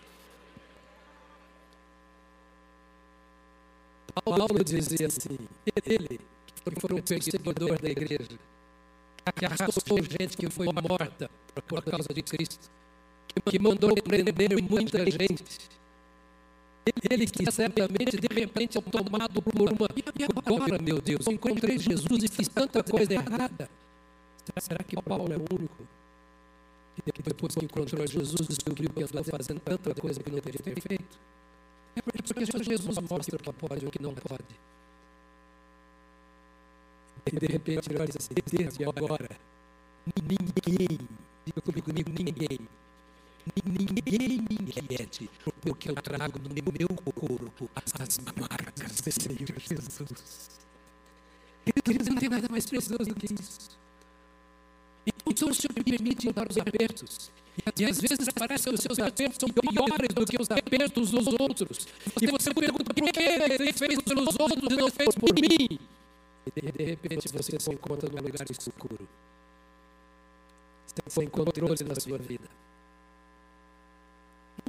[4.25, 5.37] Paulo dizia assim,
[5.85, 6.21] ele
[6.72, 8.38] que foi um perseguidor da igreja,
[9.35, 11.31] que arrastou gente que foi morta
[11.66, 12.70] por causa de Cristo,
[13.46, 15.44] que mandou prender muita gente.
[17.11, 19.88] Ele que certamente, de repente, é tomado por uma.
[20.18, 23.70] E agora, meu Deus, eu encontrei Jesus e fiz tanta coisa errada.
[24.59, 25.88] Será que Paulo é o único?
[27.03, 30.81] Que depois que encontrou Jesus, descobriu que estava fazendo tanta coisa que não deveria ter
[30.81, 31.18] feito?
[31.96, 34.44] É porque Jesus mostra o que pode e o que não pode.
[37.27, 39.31] E de repente ele olha assim, desde agora,
[40.17, 40.99] ninguém,
[41.47, 42.61] diga comigo, ninguém,
[43.65, 45.31] ninguém me inquiete,
[45.63, 47.93] porque eu trago no meu corpo as
[48.39, 50.65] marcas do Senhor Jesus.
[51.83, 53.71] Queridos, não tem nada mais precioso do que isso.
[55.27, 57.31] Então o Senhor me permite dar os apertos.
[57.79, 61.27] E às vezes parece que os seus apertos são piores do que os apertos dos
[61.27, 61.87] outros.
[62.21, 65.79] E você pergunta, por que ele fez pelos outros e não fez por mim?
[66.46, 69.09] E de repente você se encontra num lugar escuro.
[71.09, 72.48] Sem controle na sua vida.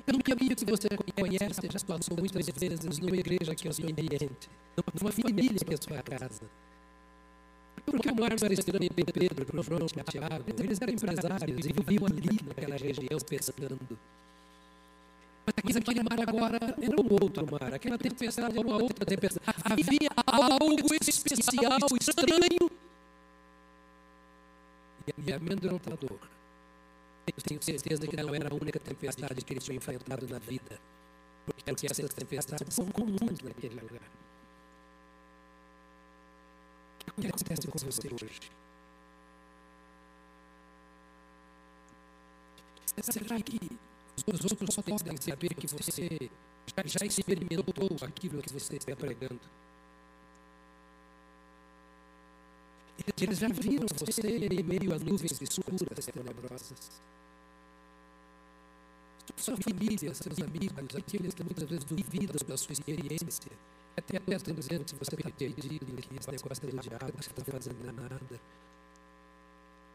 [0.07, 3.87] Num caminho que você conhece, já passou muitas vezes numa igreja que é o seu
[3.87, 6.43] ambiente, numa família que é a sua casa.
[7.85, 12.77] Porque o Marcos era estranho Pedro, João, Tiago, eles eram empresários e viviam ali naquela
[12.77, 13.97] região pescando.
[15.63, 17.73] Mas aquele mar agora era um outro mar.
[17.73, 19.45] Aquela tempestade era uma outra tempestade.
[19.63, 22.71] Havia algo especial, estranho
[25.17, 26.19] e amedrontador.
[27.27, 30.79] Eu tenho certeza que não era a única tempestade que ele tinha enfrentado na vida.
[31.45, 34.09] Porque essas tempestades são comuns naquele lugar.
[37.17, 38.51] O que acontece com você hoje?
[43.03, 43.59] Será que
[44.17, 46.29] os outros podem saber que você
[46.67, 49.39] já, já experimentou aquilo que você está pregando?
[53.21, 57.01] Eles já viram você em meio a nuvens escuras, tenebrosas.
[59.35, 63.51] Sua família, seus amigos, aqueles que muitas vezes duvidam da sua experiência,
[63.97, 67.43] até estão dizendo que você está perdido, que esse negócio é do diabo, você está
[67.51, 68.39] fazendo nada.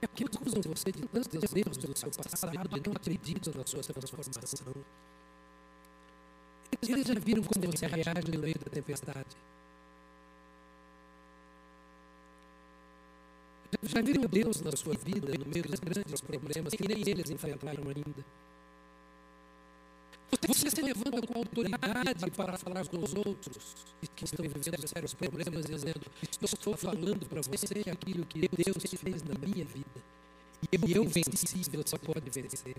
[0.02, 3.82] É porque acusam você de tantos erros do seu passado e não acreditam na sua
[3.82, 4.74] transformação.
[6.82, 9.36] Eles já viram como você reage no meio da tempestade.
[13.82, 17.84] Já viram Deus na sua vida, no meio dos grandes problemas que nem eles enfrentaram
[17.84, 18.24] ainda.
[20.46, 23.74] Você se levanta com autoridade para falar com os outros
[24.14, 26.00] que estão vivendo sérios problemas, dizendo:
[26.40, 30.00] Estou falando para você aquilo que Deus fez na minha vida.
[30.70, 32.76] E eu venci, você pode vencer.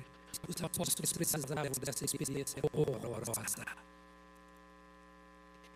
[0.47, 3.65] Os apóstolos precisavam dessa experiência horrorosa.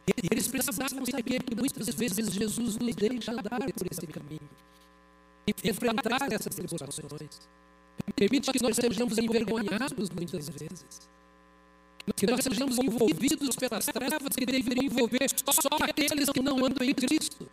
[0.07, 4.49] E eles precisavam saber que muitas vezes Jesus nos deixa andar por esse caminho.
[5.63, 7.41] Enfrentar essas tribulações.
[8.15, 11.14] Permite que nós sejamos envergonhados muitas vezes.
[12.13, 16.93] Que nós sejamos envolvidos pelas trevas que deveriam envolver só aqueles que não andam em
[16.93, 17.47] Cristo.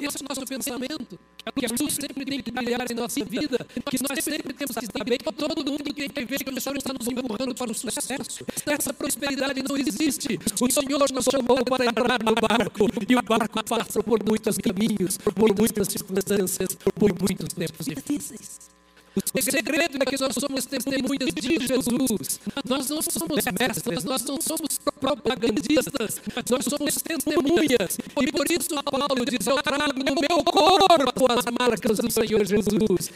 [0.00, 1.18] Esse é o nosso pensamento.
[1.54, 3.66] Que luz sempre tem que brilhar em nossa vida.
[3.90, 6.92] Que nós sempre temos que saber que todo mundo que ver que o Senhor está
[6.92, 8.44] nos empurrando para o sucesso.
[8.66, 10.38] Essa prosperidade não existe.
[10.60, 12.88] O Senhor nos chamou para entrar no barco.
[13.08, 18.73] E o barco passa por muitos caminhos, por muitas circunstâncias, por muitos tempos difíceis.
[19.16, 22.40] O segredo é que nós somos testemunhas de Jesus.
[22.68, 27.98] Nós não somos mestres, nós não somos propagandistas, nós somos testemunhas.
[28.20, 33.10] E por isso Paulo diz: Eu trago no meu corpo as marcas do Senhor Jesus.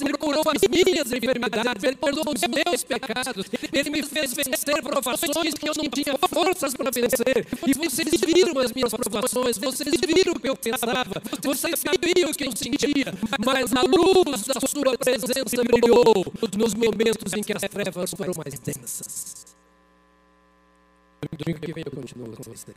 [0.00, 5.54] Ele curou as minhas enfermidades, Ele perdoou os meus pecados, Ele me fez vencer provações
[5.54, 7.46] que eu não tinha forças para vencer.
[7.66, 12.34] E vocês viram as minhas provações, vocês viram o que eu pensava, vocês sabiam o
[12.34, 16.24] que eu sentia, mas a luz da Sua presença presença brilhou
[16.58, 19.56] nos momentos em que as trevas foram mais densas.
[21.38, 22.74] Domingo que vem eu continuo com você.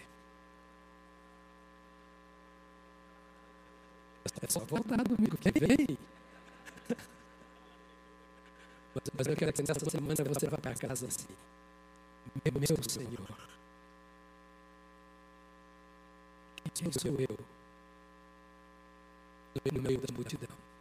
[4.41, 5.97] É só voltar domingo que vem.
[8.95, 11.27] Mas, mas eu quero que nessa semana você vá para casa assim.
[12.45, 13.53] Meu, meu Senhor.
[16.73, 17.37] Quem sou eu?
[19.73, 20.72] No meio da multidão.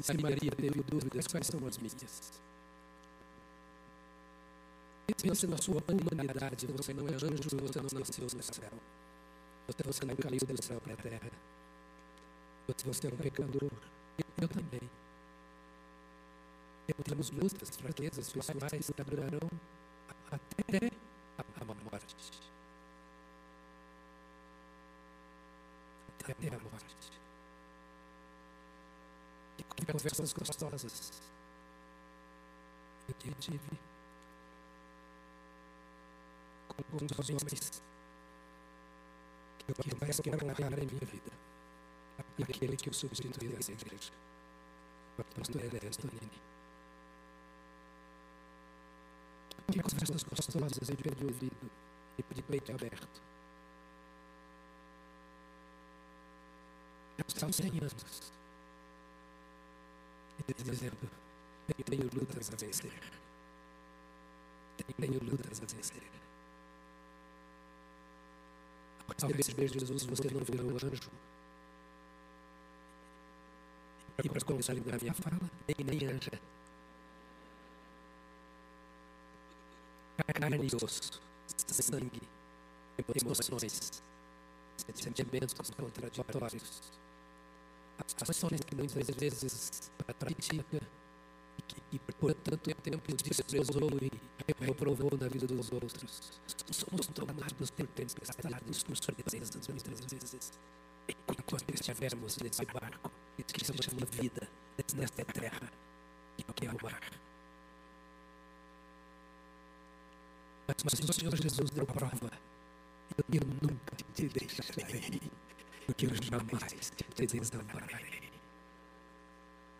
[0.00, 2.32] Se Maria teve dúvidas, quais são as minhas?
[5.22, 6.66] Pense na sua humanidade.
[6.66, 8.70] Você não é anjo, você não nasceu no céu.
[9.84, 11.30] Você não caiu do céu para a terra.
[12.84, 13.70] Você é um pecador.
[14.38, 14.80] Eu também.
[17.04, 19.48] Temos lutas, fraquezas pessoais que durarão
[20.30, 20.90] até
[21.38, 22.14] a morte.
[26.20, 27.15] Até a morte
[29.76, 31.12] que conversas gostosas
[33.08, 33.58] eu tive
[36.68, 37.82] com alguns homens
[39.64, 41.30] que mais quero honrar em minha vida.
[42.42, 44.12] Aquele que eu substituí nessa igreja,
[45.18, 46.40] o pastor Ernesto Antonini.
[49.72, 51.70] Que conversas gostosas eu de ouvido
[52.18, 53.22] e de peito aberto.
[57.28, 58.32] São 100 anos
[60.64, 61.10] dizendo:
[61.78, 62.92] Eu tenho lutas a vencer.
[64.98, 66.02] Tenho lutas a vencer.
[69.22, 71.10] Ao receber Jesus, você não virou anjo.
[74.22, 76.40] E para começar a minha fala, nem, nem anja.
[80.34, 81.20] Carne e osso,
[81.66, 82.22] sangue,
[83.14, 84.02] emoções,
[84.94, 87.05] sentimentos contraditórios
[87.98, 90.80] as ações que muitas vezes pratica
[91.92, 94.10] e, por tanto tempo desprezou e
[94.64, 96.40] reprovou na vida dos outros.
[96.70, 100.52] Somos tomados por tempestades, por surpresas muitas vezes.
[101.08, 104.48] Enquanto estivermos nesse barco, que se chama vida,
[104.96, 105.70] nesta terra,
[106.54, 107.00] que é o mar.
[110.68, 112.30] Mas o Senhor Jesus deu prova.
[113.32, 115.20] Eu nunca te deixarei
[115.86, 116.94] porque eu jamais te.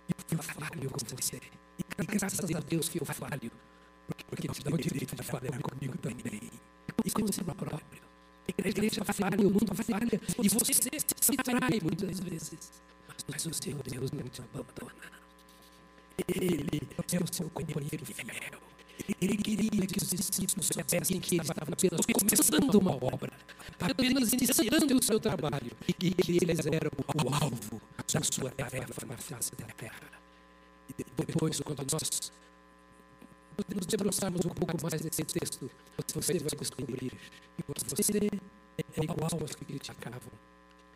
[0.08, 1.40] E eu falho com você.
[1.78, 3.50] E graças a Deus que eu falho,
[4.28, 6.50] porque, te dá o direito de falhar comigo também.
[7.04, 8.06] E com você próprio.
[8.64, 12.72] A igreja falha, o mundo falha, e você se trai muitas vezes.
[13.28, 14.94] Mas o seu Deus não te abandona.
[16.28, 18.65] Ele é o seu companheiro fiel.
[19.20, 23.32] Ele queria que os discípulos soubessem que ele estava apenas começando uma obra,
[23.80, 27.80] apenas iniciando o seu trabalho, e que eles eram o alvo
[28.12, 30.10] da sua tarefa na face da terra.
[30.88, 32.32] E depois, quando nós
[33.74, 35.70] nos debruçarmos um pouco mais desse texto,
[36.14, 37.12] você vai descobrir
[37.56, 38.30] que você
[38.78, 40.32] é igual aos que criticavam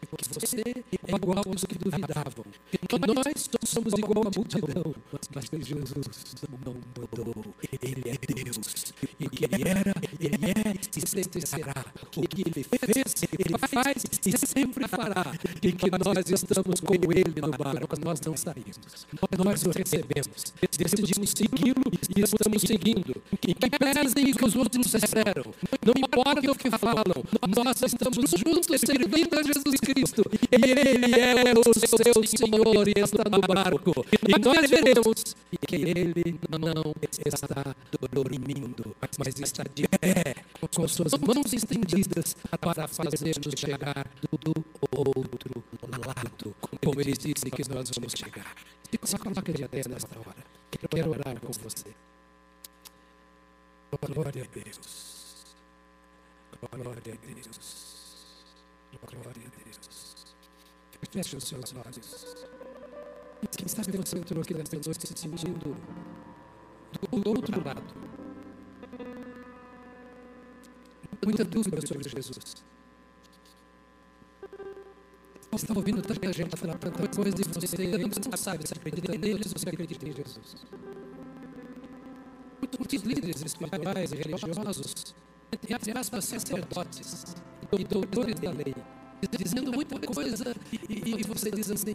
[0.06, 2.44] que você é igual aos que duvidavam.
[2.70, 4.94] Que nós somos igual à multidão.
[5.34, 5.92] Mas Jesus
[6.64, 7.54] não mudou.
[7.82, 8.92] Ele é Deus.
[9.18, 11.84] E que ele era, ele é e sempre será.
[12.16, 15.32] O que ele fez, ele faz e sempre fará.
[15.62, 19.06] E que nós estamos com ele no barco, nós não saímos.
[19.44, 20.52] Nós o recebemos.
[20.78, 21.84] Decidimos segui-lo
[22.16, 23.22] e estamos seguindo.
[23.38, 25.52] Que pesem o que os outros esperam.
[25.84, 27.04] Não importa o que falam.
[27.54, 30.22] Nós estamos juntos servindo a Jesus Cristo Cristo.
[30.50, 34.04] E Ele é o seu Senhor e está no barco.
[34.28, 35.34] E nós veremos
[35.66, 37.74] que Ele não está
[38.12, 45.64] dormindo, mas está de pé, com suas mãos estendidas para fazer-nos chegar do outro
[46.06, 48.54] lado, como Ele disse que nós vamos chegar.
[49.04, 50.44] Se coloca de pé nesta hora.
[50.70, 51.94] Quero orar com você.
[53.90, 55.44] Glória a Deus.
[56.60, 57.89] Glória a Deus.
[58.98, 60.14] Glória a Deus.
[61.10, 62.36] Feche os seus olhos.
[63.56, 65.76] Quem sabe você entrou aqui nesta noite se sentindo
[67.10, 67.82] do outro lado.
[71.24, 72.64] Muita dúvida sobre Jesus.
[75.50, 79.12] Você está ouvindo tanta gente falar tanta coisa e você ainda não sabe se acredita
[79.16, 80.66] nele ou se acredita em Jesus.
[82.78, 85.14] Muitos líderes espirituais e religiosos,
[85.52, 87.34] entre aspas, sacerdotes
[87.78, 88.74] doutores da lei,
[89.38, 91.94] dizendo muita coisa e, e você diz assim,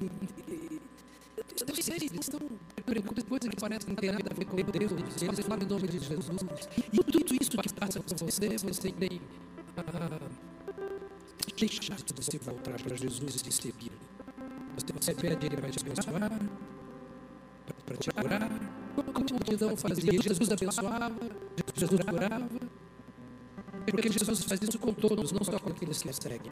[1.67, 2.39] eu sei, eles estão
[2.85, 5.87] perguntando coisas que parecem não ter nada a ver com Deus, eles falam em nome
[5.87, 6.41] de Jesus.
[6.91, 9.21] E tudo isso que passa com você, você tem
[9.77, 10.19] ah,
[11.57, 13.97] deixado de você voltar para Jesus e segui-lo.
[14.99, 16.41] Você pede ele para te abençoar,
[17.85, 18.49] para te curar,
[18.95, 20.21] como multidão fazia.
[20.21, 21.11] Jesus abençoava,
[21.75, 22.49] Jesus curava,
[23.91, 26.51] porque Jesus faz isso com todos, não só com aqueles que seguem.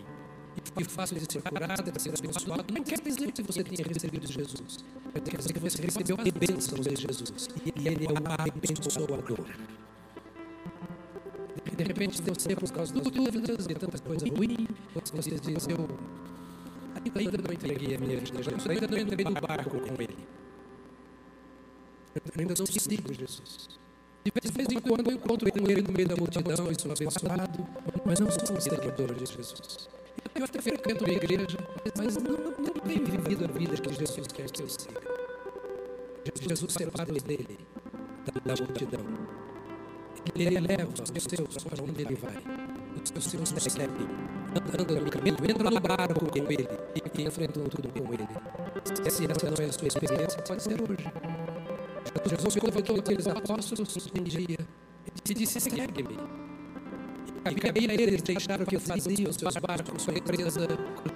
[0.79, 4.27] E fácil de ser curado, de ser abençoado, não quer dizer que você tenha recebido
[4.27, 4.83] Jesus.
[5.13, 7.49] Quer dizer que você recebeu as bênçãos de Jesus.
[7.65, 9.45] E Ele é o abençoador.
[11.75, 14.67] De repente, você, por causa das dúvidas e tantas coisas ruins,
[15.11, 15.89] você diz, eu
[17.15, 20.17] ainda não entreguei a minha vida a Jesus, ainda não entrei no barco com Ele.
[22.15, 23.82] Eu ainda não sigo Jesus.
[24.23, 27.67] De vez em quando eu encontro ele no meio da multidão e sou abençoado,
[28.05, 29.89] mas não sou um seguidor de Jesus.
[30.33, 31.57] Eu até frequento a igreja,
[31.97, 35.01] mas não, não tenho vivido a vida que Jesus quer que eu siga.
[36.47, 37.59] Jesus separa dele,
[38.25, 39.01] da, da multidão.
[40.35, 42.37] Ele leva os seus para onde ele vai.
[43.15, 44.07] Os seus seguem,
[44.55, 48.27] andando no caminho, entram no barco com ele e enfrentam tudo com ele.
[48.85, 51.32] Se essa não é a sua experiência, pode ser hoje.
[52.25, 54.57] Jesus convocou aqueles apóstolos um dia
[55.29, 56.17] e disse: Segue-me.
[57.45, 60.65] E aí eles deixaram que faziam seus barcos, sua empresa,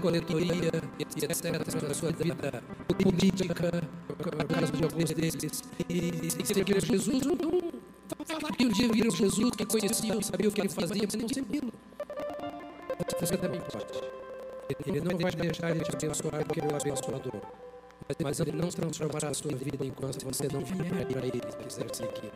[0.02, 2.63] coletoria, etc., sua vida
[3.02, 3.72] política,
[4.10, 5.63] no caso de alguns deles.
[5.88, 10.70] E seguiram Jesus, não falaram um dia viram Jesus, que conheciam, sabiam o que ele
[10.70, 11.72] fazia, mas não seguiram.
[13.22, 14.04] Você também pode.
[14.86, 17.41] Ele não vai deixar de te abençoar porque ele é o abençoador.
[18.24, 22.32] Mas ele não transformará a sua vida enquanto você não vier para ele quiser seguir.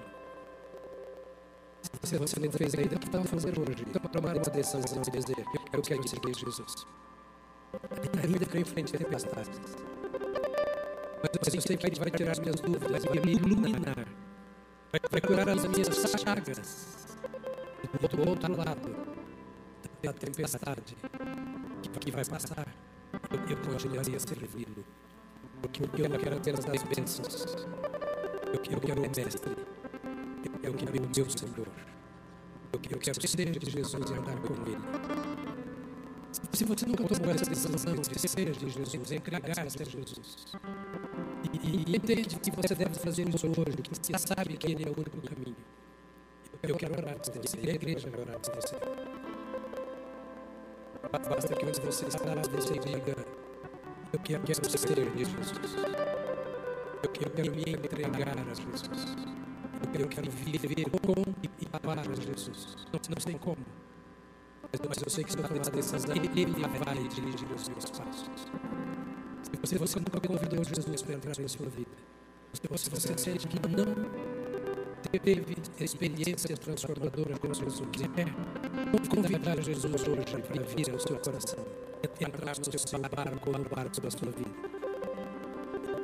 [2.03, 3.85] Se você não fez ainda, o que está fazendo hoje?
[3.87, 6.85] Então, tomar uma decisão e dizer: Eu quero seguir Jesus.
[8.21, 9.59] A vida que eu enfrente tempestades.
[11.23, 14.07] Mas eu sei que ele vai tirar as minhas dúvidas, vai me iluminar,
[15.09, 17.07] vai curar as minhas chagas.
[18.09, 18.95] Do outro lado
[20.03, 20.97] da tempestade
[21.99, 22.67] que vai passar,
[23.49, 24.83] eu continuaria servi-lo.
[25.61, 27.67] Porque eu quero apenas as bênçãos.
[28.51, 29.57] Eu quero o Mestre.
[30.63, 31.67] Eu quero o meu Senhor.
[32.73, 34.77] Eu quero ser de Jesus e andar com Ele.
[36.51, 40.45] Se você nunca tomou essa decisão de ser de Jesus, entregar-se a Jesus,
[41.53, 44.87] e, e entende que você deve fazer isso hoje, que você sabe que Ele é
[44.87, 45.55] o único caminho,
[46.63, 48.75] eu quero orar por você, e a igreja vai orar por você.
[51.11, 53.15] Basta que onde você está, você diga,
[54.21, 55.51] quero, quero ser Jesus.
[57.03, 58.83] Eu quero, me entregar a Jesus.
[59.99, 61.23] Eu quero, viver com
[61.59, 62.75] e para Jesus.
[62.91, 63.57] Não, não tem como.
[64.87, 68.47] Mas, eu sei que se eu tomar a decisão, Ele, vai dirigir os meus passos.
[69.63, 71.91] Se você nunca convidou Jesus para entrar na sua vida,
[72.53, 73.85] se você sente que não
[75.11, 77.81] teve experiência transformadora com Jesus,
[78.13, 78.33] quer
[79.09, 81.65] convidar Jesus hoje para vir ao seu coração
[82.19, 84.49] entrar no seu barco no barco da sua vida.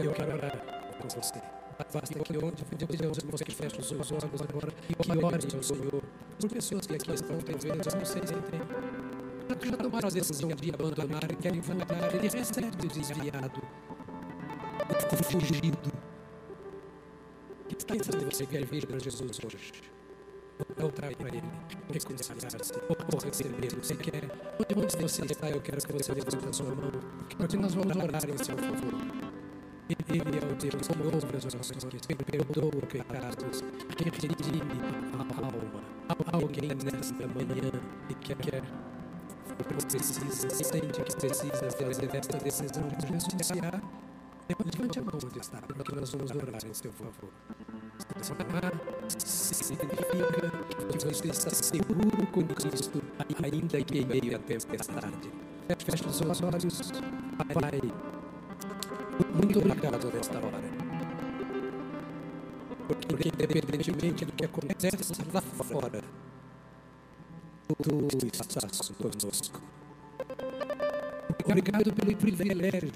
[0.04, 1.42] Eu quero orar com você.
[1.78, 5.64] Basta que onde pedimos que você feche os seus olhos agora e que ore ao
[5.64, 6.04] Senhor
[6.40, 8.62] por pessoas que aqui estão, talvez, não sei se tem.
[9.48, 13.62] Já tomaram a decisão de abandonar querem voltar, ele recebe o desviado,
[15.24, 15.92] fugido.
[17.68, 19.87] Que está de você quer vir para Jesus hoje?
[21.98, 23.76] Reconciliar-se, ou receber.
[23.82, 24.30] Você quer,
[24.76, 26.92] onde você está, eu quero que você levante a sua mão,
[27.38, 29.38] porque nós vamos orar em seu favor.
[29.90, 33.64] Ele é o Deus que ouve as orações, que perdoa pecados,
[33.96, 34.62] que redime
[35.14, 35.82] a alma.
[36.34, 37.72] Alguém nesta manhã
[38.10, 38.64] que quer
[39.88, 43.82] precisa, sente que precisa fazer esta decisão de renunciar,
[44.50, 47.32] levante a mão onde está, porque nós vamos orar em seu favor.
[48.30, 48.74] Orar
[49.18, 50.57] significa
[50.88, 53.02] que você está seguro com Cristo,
[53.44, 55.32] ainda que em meio à tempestade.
[55.86, 56.92] Feche os seus olhos,
[57.38, 57.82] Pai.
[59.34, 60.88] Muito obrigado nesta hora.
[62.88, 64.90] Porque, independentemente do que acontece
[65.34, 66.02] lá fora,
[67.84, 69.62] tu estás conosco.
[71.46, 72.92] Obrigado pelo privilégio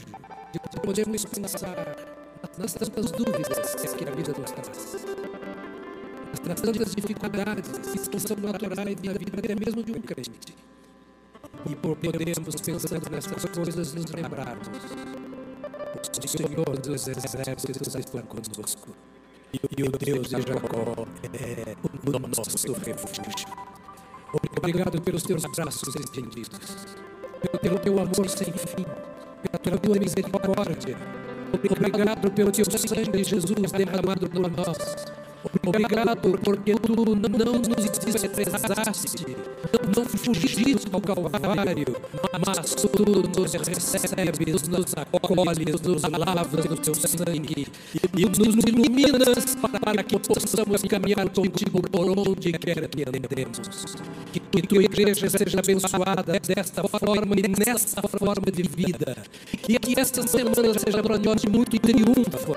[0.52, 1.96] de podermos pensar
[2.58, 5.06] nas tantas dúvidas que a vida nos traz,
[6.48, 10.56] nas tantas dificuldades que são naturais da vida até mesmo de um crente.
[11.70, 14.68] E por podermos, pensando nessas coisas, nos lembrarmos:
[16.24, 18.96] o Senhor dos exércitos está conosco.
[19.54, 21.76] E o Deus de Jacó é
[22.08, 23.72] o nosso refúgio.
[24.58, 26.88] Obrigado pelos teus braços estendidos,
[27.62, 28.86] pelo teu amor sem fim,
[29.62, 30.98] pela tua misericórdia.
[31.54, 35.11] Obrigado pelo teu sangue, Jesus, derramado por nós.
[35.66, 39.26] Obrigado porque tu não nos desprezaste,
[39.96, 41.96] não fugiste ao Calvário,
[42.46, 47.68] mas tu nos recebes, nos acolhes, nos lavas no teu sangue
[48.16, 53.98] e nos iluminas para que possamos caminhar contigo por onde quer que andemos.
[54.32, 59.18] Que tua igreja seja abençoada desta forma e nessa forma de vida.
[59.68, 62.56] E que esta semana seja para nós de muito triunfo,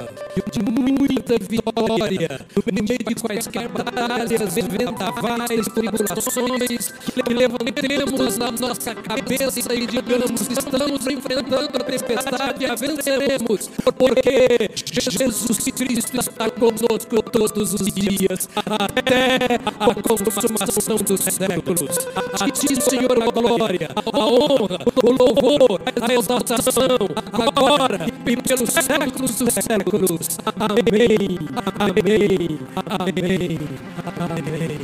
[0.53, 9.75] de muita vitória no meio de quaisquer batalhas, vendavais, tribulações, que levantemos a nossa cabeça
[9.75, 17.93] e digamos: estamos enfrentando a tempestade, a venceremos, porque Jesus Cristo está conosco todos os
[17.93, 21.99] dias, até a consumação dos séculos.
[22.41, 26.99] A ti, Senhor, a glória, a honra, o louvor, a exaltação,
[27.33, 30.39] agora e pelos séculos dos séculos.
[30.59, 31.39] Amém.
[31.79, 32.64] Amém.
[32.89, 33.59] Amém.
[34.07, 34.79] Amém.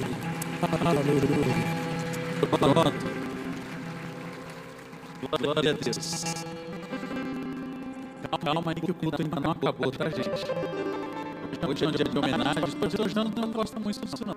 [2.50, 2.92] Pronto.
[5.40, 6.24] Glória a Deus.
[8.42, 10.30] Calma aí que o culto ainda não acabou, tá, gente?
[11.68, 12.64] Hoje é um dia de homenagem.
[12.64, 14.36] Os pastores não, não gostam muito disso, não.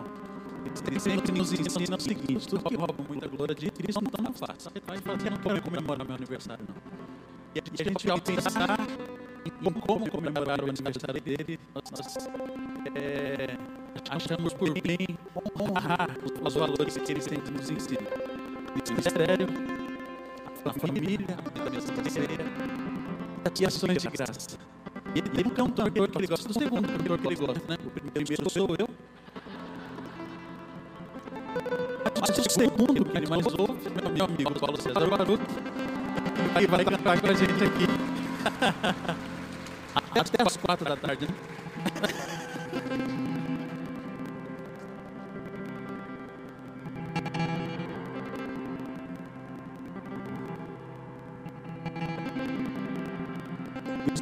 [0.88, 4.34] Eles sempre nos ensinam o seguinte: tudo que rouba muita glória de Cristo não.
[4.86, 6.76] Vai fazer, não pode comemorar meu aniversário, não.
[7.56, 8.80] E a gente, ao pensar
[9.46, 12.30] em como comemorar o aniversário dele, nós, nós
[12.96, 13.58] é,
[14.10, 15.18] achamos por bem
[15.60, 18.02] honrar os valores que eles têm que nos ensinar.
[18.90, 19.48] Ministério,
[20.66, 22.74] a família, a vida ceia,
[23.60, 24.58] e ações de graça.
[25.14, 27.62] E ele, ele é um cantor que ele gosta do segundo cantor que ele gosta,
[27.68, 27.78] né?
[27.86, 28.90] O primeiro sou eu.
[32.20, 35.46] Mas o segundo que ele mais ouve, meu amigo Paulo César Baruto,
[36.56, 38.13] aí vai cantar com a gente aqui.
[40.16, 41.34] Até as quatro da tarde, né?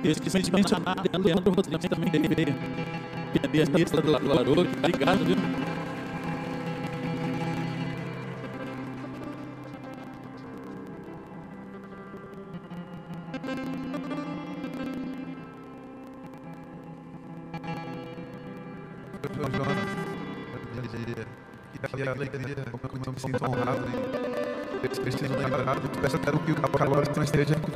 [0.03, 2.55] Esqueci de mencionar, Leandro Rodrigues também teve
[3.51, 4.69] pianista do Laroque.
[4.77, 5.60] Obrigado, viu?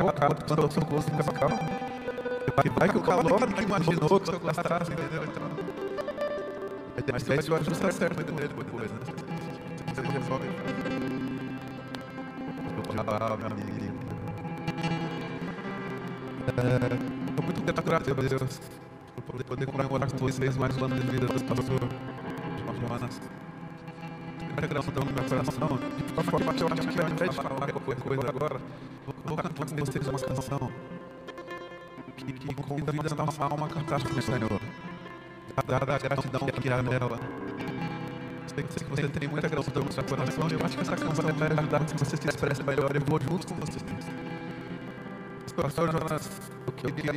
[0.05, 1.59] Esteja equivocado, quando eu sou gosto fica calmo.
[2.63, 5.23] E vai que o calor que imaginou que eu gostasse, entendeu?
[6.97, 8.99] Então, mas o ajuste certo com ele depois, né?
[9.87, 10.47] Você resolve.
[12.97, 13.95] Ah, meu amigo.
[17.29, 18.61] Estou muito grato a Deus
[19.25, 21.79] por poder comemorar com vocês mais um ano de vida pastor
[22.87, 23.19] Jonas
[24.55, 25.79] muita gratidão no meu coração.
[25.97, 28.54] De qualquer forma, eu acho que ao invés de falar qualquer coisa agora, vou com
[29.85, 30.71] vocês uma canção
[32.17, 34.61] que, que convida a nossa alma a cantar com o Senhor.
[35.55, 37.19] Dada a gratidão que há nela.
[38.47, 41.51] Sei que você tem muita gratidão no seu coração eu acho que essa canção vai
[41.51, 42.95] ajudar que você se expresse melhor.
[42.95, 43.83] Eu vou junto com vocês.
[45.55, 46.29] Pastor Jonas,
[46.67, 47.13] eu queria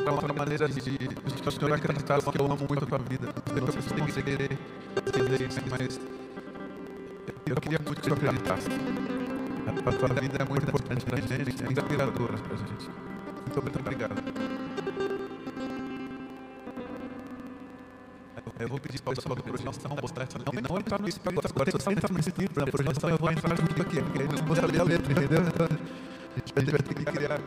[0.00, 2.98] uma outra maneira de, de, de o senhor acreditar que eu amo muito a tua
[2.98, 3.28] vida.
[3.54, 4.12] Eu sei você tem que
[5.20, 6.00] dizer isso, mas
[7.46, 9.13] eu queria muito que você acreditasse.
[9.66, 12.90] A tua vida é muito importante pra gente, é inspiradora pra gente.
[13.44, 14.14] Muito, muito obrigado.
[18.58, 21.20] Eu vou pedir para o pessoal da projeção postar essa não, não entrar no livro
[21.24, 21.48] agora.
[21.48, 24.00] Se você entrar nesse livro da projeção, eu vou entrar junto aqui.
[24.02, 25.42] Porque aí você vai ler a letra, entendeu?
[25.42, 25.66] Então,
[26.56, 27.40] a gente vai ter que criar.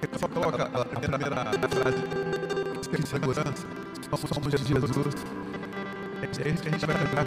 [0.00, 2.02] Você só coloca a primeira frase
[2.90, 3.66] de segurança.
[4.34, 4.90] Somos de Jesus.
[6.22, 7.24] É isso que a gente vai cantar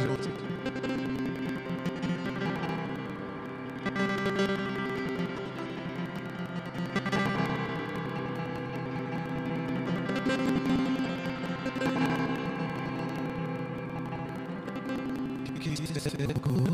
[15.65, 16.73] Yeah.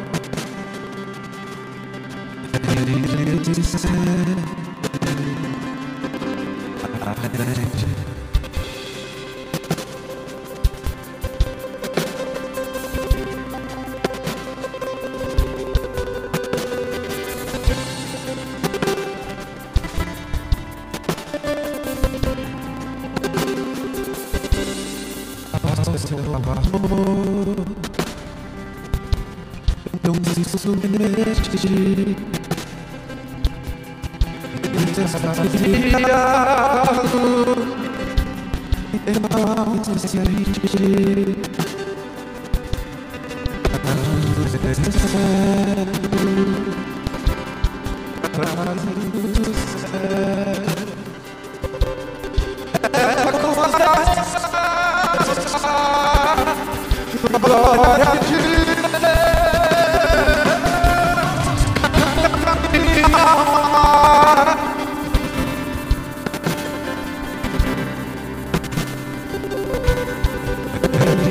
[3.57, 4.30] inside.
[39.99, 40.30] Juntos.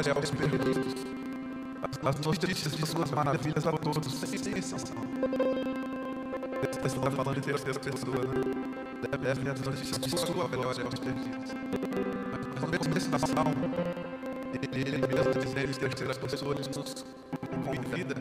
[0.00, 0.94] glória aos perdidos.
[2.02, 4.78] As notícias de suas maravilhas a todos, sem exceção.
[6.60, 9.18] Texto está falando de terceira pessoa, né?
[9.20, 11.50] Levem as notícias de sua glória aos perdidos.
[12.54, 13.54] Mas no começo da salmo,
[14.72, 17.04] ele, mesmo dizer em terceira pessoa, ele nos
[17.64, 18.14] convida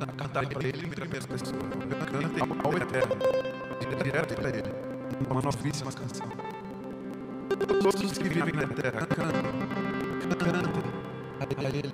[0.00, 1.62] a cantar para ele em primeira pessoa.
[2.12, 3.16] Cantem ao eterno,
[4.04, 4.74] direto para ele,
[5.30, 6.28] uma novíssima canção.
[7.82, 9.38] Todos os que vivem na terra, cantem,
[10.36, 10.77] cantem
[11.40, 11.92] a ele.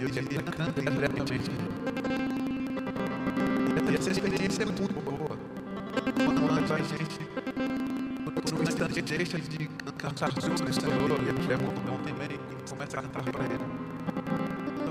[0.00, 1.50] Eu diria, cantem diretamente.
[3.90, 5.38] E essa experiência é muito boa.
[6.14, 7.18] Quando a gente,
[8.42, 12.38] por um instante, deixa de cantar sobre o Senhor, e é muito bom também, e
[12.68, 13.64] começa a cantar para ele.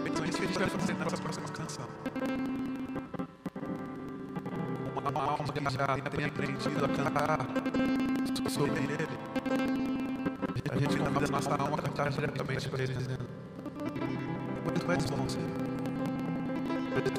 [0.06, 1.88] Então, isso que a gente vai fazer nessa próxima canção.
[4.96, 7.40] Uma alma que já tem aprendido a cantar
[8.50, 9.83] sobre ele.
[10.54, 13.26] A gente convida a nossa alma cantar diretamente para ele, dizendo:
[14.80, 15.50] Tu és bom, Senhor.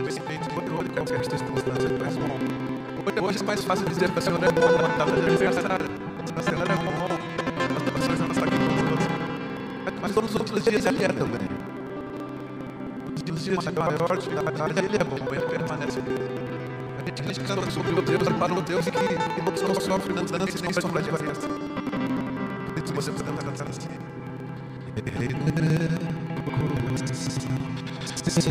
[0.05, 2.39] Respeito todo qualquer circunstância, tu és bom.
[3.27, 5.87] Hoje é mais fácil dizer para o Senhor é bom, quando está fazendo aniversário.
[6.37, 6.93] O Senhor é bom,
[8.09, 9.13] não estão aqui conosco.
[10.01, 11.49] Mas todos os outros dias ele é também.
[13.15, 16.01] Os dias de maior dificuldade, ele é bom, ele permanece
[16.99, 21.03] A gente criticando sobre o Deus, para o Deus que não sofre mudança nem sombra
[21.03, 21.64] de variação.
[22.95, 23.11] Se
[28.41, 28.51] você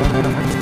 [0.00, 0.57] ん?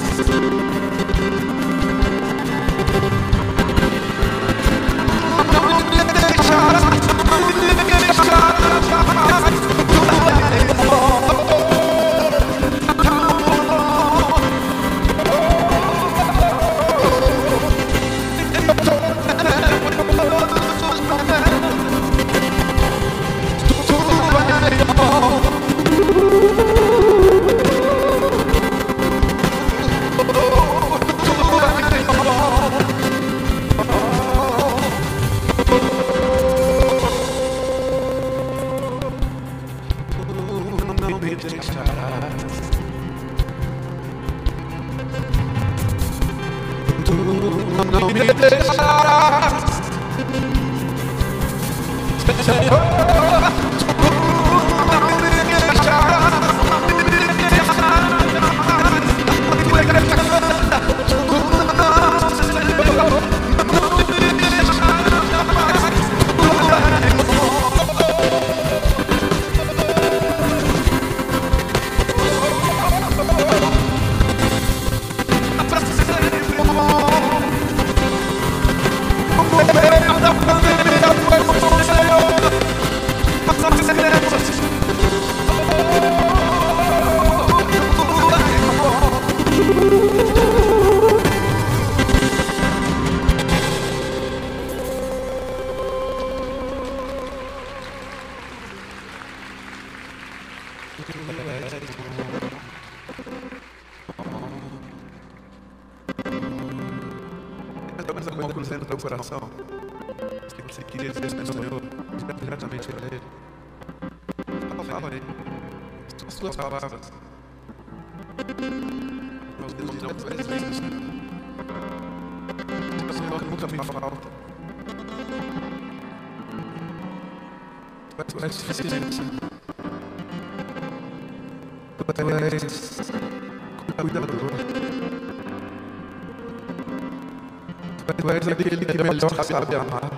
[139.17, 140.11] Melhor sabe amar.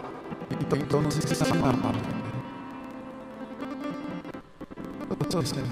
[0.61, 1.95] Então, então nos ensina a amar.
[5.11, 5.67] Eu Senhor.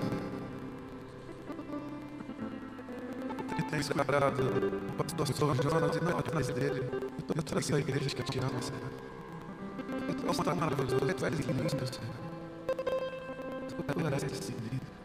[3.52, 6.88] Ele tem separado o pastor Jonas e não atrás dele.
[7.34, 9.15] Eu trouxe a igreja que te ama, Senhor.
[10.28, 11.88] És tão maravilhoso, tu és lindo, Senhor.
[13.68, 14.96] Tu és lindo.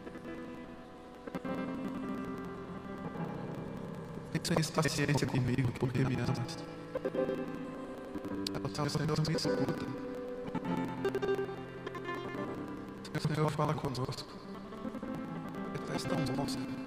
[4.32, 6.58] Tem paciência comigo, porque me amas.
[8.54, 9.86] Então, Senhor, me escuta.
[13.20, 14.28] Senhor, fala conosco.
[15.86, 16.82] Tu és tão bom, Senhor.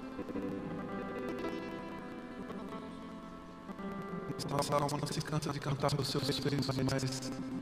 [4.50, 7.55] Nossa alma não se cansa de cantar os seus feitos, mas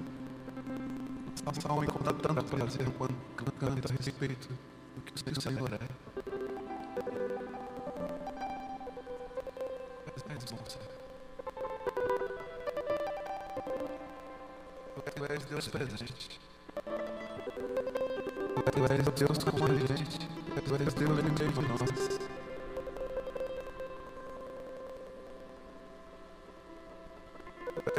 [1.55, 3.14] nossa alma encontra tanto prazer quando
[3.57, 5.78] canta a respeito do que o Senhor é.
[10.16, 10.94] És bom, Senhor.
[15.14, 16.43] Tu és Deus presente.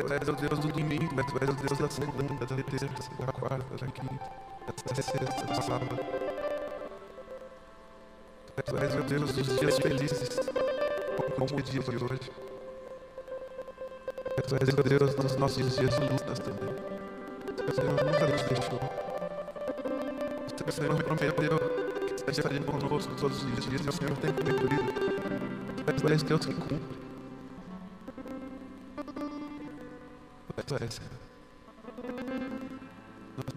[0.01, 3.91] És o Deus do domingo, és o Deus da segunda, da terça, da quarta, da
[3.91, 4.31] quinta,
[4.67, 5.99] da sexta, da sábado.
[8.65, 10.39] Tu és o Deus dos dias felizes,
[11.35, 12.31] como o dia de hoje.
[14.47, 16.95] Tu és o Deus dos nossos dias de lutas também.
[17.75, 18.79] Senhor nunca nos deixou.
[20.65, 21.59] O Senhor prometeu
[22.23, 24.93] que estaria conosco todos os dias e o Senhor tem cumprido.
[25.99, 26.84] Tu és Deus que cumpre.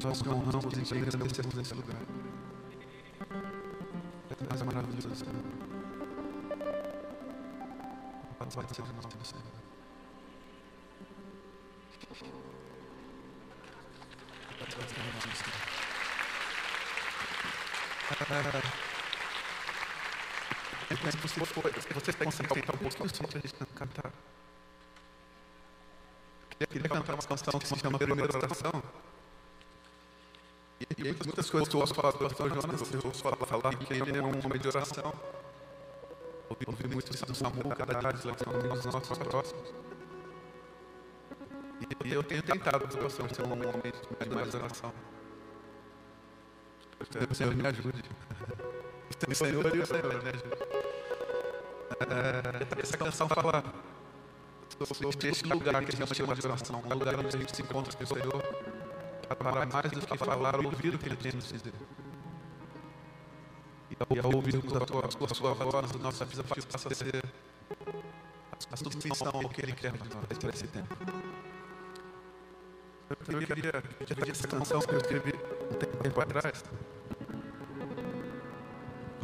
[0.04, 2.00] Nós te honramos e agradecemos nesse lugar.
[4.30, 5.34] É mais maravilhoso, Senhor.
[8.40, 9.42] Louvado seja o nome do Senhor.
[21.04, 24.12] Mas se você for, você consegue aumentar um pouquinho só para a gente cantar?
[26.60, 28.82] Eu queria cantar uma canção que se chama Primeira Oração.
[30.80, 33.76] E, e muitas coisas que eu ouço falar do pastor Jonas, eu ouço falar, falar
[33.76, 35.12] que ele é um homem de oração.
[36.48, 39.74] Ouvi, ouvi muito isso do Samuel, cada dia relacionando os nossos próximos.
[41.80, 44.92] E, e eu tenho tentado, eu sou um homem de mais oração.
[47.30, 48.02] O Senhor me ajude.
[49.28, 50.44] O Senhor e o Senhor me ajude.
[52.08, 53.64] É, essa canção fala
[54.86, 57.62] sobre este lugar que a gente chama de oração, um lugar onde a gente se
[57.62, 58.42] encontra com o Senhor,
[59.36, 61.72] para mais do que falar, ouvir o que Ele tem nos dizer.
[63.90, 67.24] E ao ouvirmos a tua, a sua voz, a nossa vida passa a ser
[68.70, 70.96] a submissão ao que Ele quer de nós para esse tempo.
[73.10, 76.64] Eu queria dividir essa canção que eu escrevi um tempo atrás.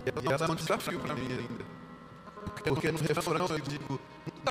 [0.07, 1.65] E ela é um desafio para mim ainda.
[2.65, 4.01] Porque no refrão eu digo,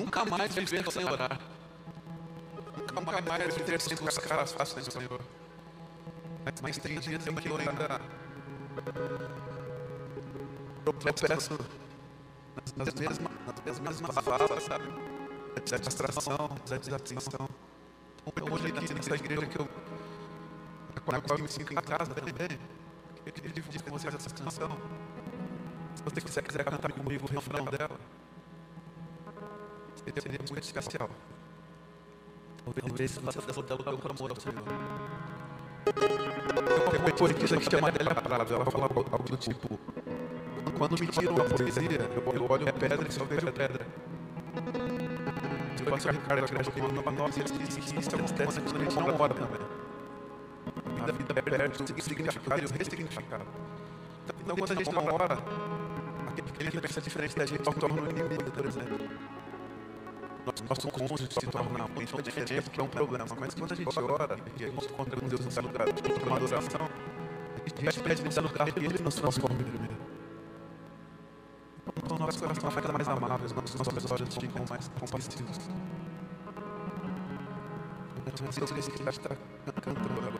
[0.00, 1.38] nunca mais viver sem orar.
[2.92, 5.20] Nunca mais viver sem buscar as faces do Senhor.
[6.62, 8.00] Mas tem dias em que eu ainda
[10.86, 11.58] eu peço
[12.76, 13.30] nas, mesmas,
[13.66, 14.84] nas mesmas falas, sabe?
[15.54, 17.48] Da distração, da desatenção.
[18.26, 19.68] Então, hoje aqui nessa igreja que eu,
[21.10, 22.58] na qual eu me sinto em casa também,
[23.24, 24.76] eu queria dividir com vocês essa canção.
[25.94, 27.93] Se você quiser, quiser cantar comigo o refrão dela,
[30.20, 31.10] seria muito especial.
[32.64, 34.64] Talvez faça dessa lugar por amor ao Senhor.
[35.84, 39.78] Qualquer coisa que isso chama dela palavra, ela fala algo do tipo:
[40.78, 43.86] Quando me tiram a poesia, eu olho a pedra e só vejo a pedra.
[45.76, 48.96] Se o Ricardo tirar aqui para nós, ele disse que isso acontece quando a gente
[48.96, 49.60] não ora também.
[51.06, 53.44] A vida perde o significado e o ressignificado.
[54.40, 55.38] Então, quando a gente não ora,
[56.48, 59.03] aquele que pensa diferente da gente torna um inimigo, por exemplo
[60.44, 63.26] nosso cônjuge se torna uma então diferença, que é um problema.
[63.38, 66.88] Mas quando a gente ora e gente encontra com Deus nesse lugar de uma adoração,
[67.54, 69.96] a gente pede nesse lugar que Ele nos transforme primeiro.
[71.96, 75.58] Então, nosso coração fica mais amável, nossos olhos ficam mais compassivos.
[78.26, 79.36] Então, o que está
[79.80, 80.33] cantando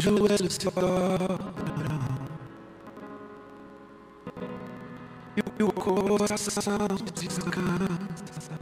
[0.00, 1.38] joelhos se dobram
[5.58, 8.58] e o coração descansa.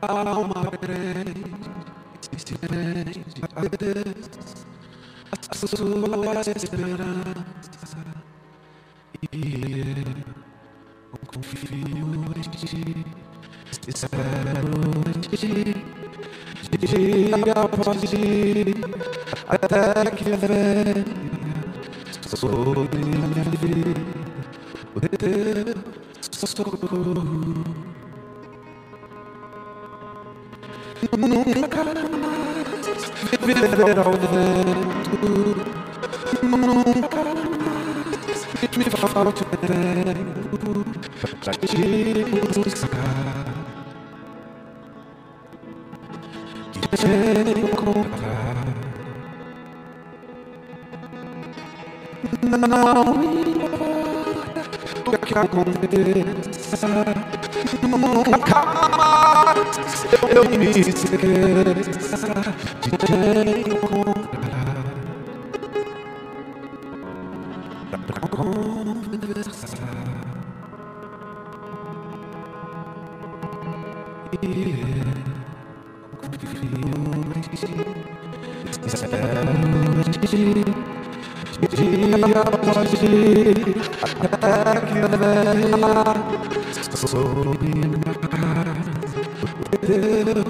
[0.00, 1.44] A alma prende,
[2.36, 4.30] se prende a Deus,
[5.50, 7.98] a sua esperança.
[9.32, 9.36] E
[11.12, 11.68] eu confio
[12.36, 13.04] em ti,
[13.86, 14.32] espero
[15.12, 15.70] em ti
[16.78, 18.49] dia após dia,
[31.12, 31.84] Nunca
[33.46, 35.56] mais viver ao vento,
[36.42, 39.66] nunca mais me falte tempo
[41.40, 43.49] pra te buscar.
[52.70, 54.60] Não importa
[55.04, 56.86] o que aconteça,
[57.82, 58.60] nunca
[58.96, 62.28] mais eu me esqueça
[62.80, 64.09] de te encontrar.
[83.00, 83.54] Após dia,
[84.30, 84.52] até
[84.86, 86.14] que venha
[87.08, 88.70] sobre minha casa
[89.62, 90.44] o teu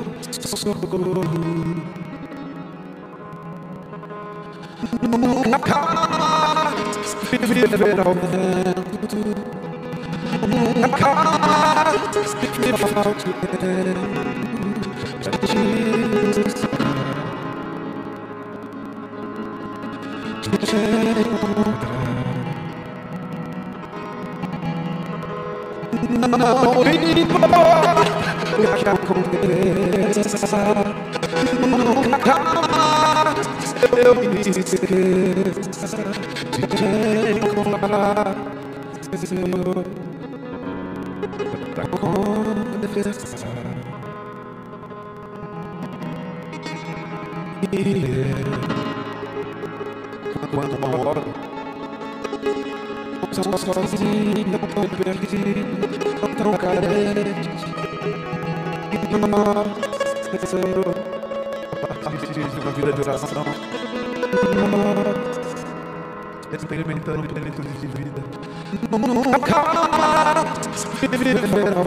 [0.56, 1.14] socorro.
[5.46, 9.18] Nunca mais viver ao vento,
[10.76, 12.00] nunca mais
[12.58, 14.20] me falte tempo
[15.46, 16.70] Jesus.
[26.30, 26.38] Não
[27.18, 27.58] importa
[28.56, 30.58] o que aconteça,
[31.60, 32.36] nunca
[32.70, 34.76] mais eu me esqueça
[36.46, 36.86] de te
[37.34, 38.36] encontrar,
[39.26, 39.84] Senhor,
[41.74, 43.50] pra conversar.
[47.72, 48.70] Yeah
[50.52, 51.39] quando
[53.42, 55.88] Sou sozinho, tão perdido,
[56.36, 57.48] tão carente.
[58.92, 59.66] E nós,
[60.46, 60.94] Senhor,
[61.72, 63.46] a partir de uma vida de oração, nós,
[66.54, 68.22] experimentando plenitude de vida,
[68.90, 69.62] nunca
[71.00, 71.78] viver vento,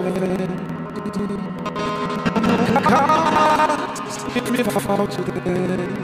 [2.73, 6.03] nunca mais me falte Deus.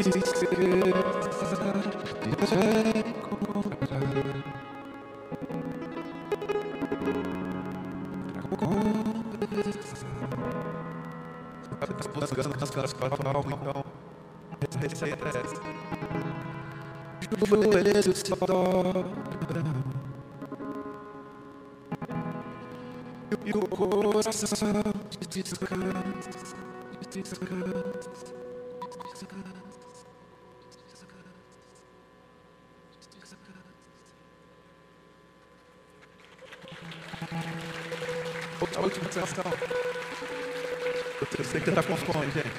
[27.09, 27.57] de para a
[28.85, 29.59] então, a é e.
[38.75, 39.43] A última canção.
[41.21, 42.51] Eu sei que você está com fome, gente.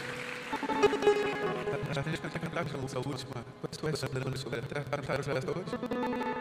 [1.91, 3.45] A gente vai cantar de música última.
[3.63, 4.85] É lembrando sobre a terra?
[4.85, 5.77] Cantaram essa hoje?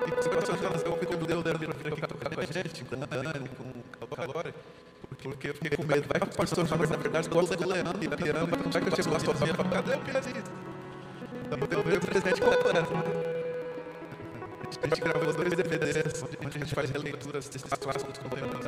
[0.07, 2.95] E se você achar que o Deus deve vir aqui tocar com a gente, com
[2.95, 4.53] a Dani, com o Calori,
[5.29, 6.07] porque eu fiquei com medo.
[6.07, 8.17] Vai que o pastor Jonas, na verdade, gosta do Leandro e da.
[8.17, 10.43] Como é que eu chego lá sozinha para cadê o Piazinho?
[11.45, 12.93] Então, eu vejo o presidente completo.
[14.81, 18.65] A gente gravou dois DVDs, onde a gente faz releituras desses clássicos contemporâneos.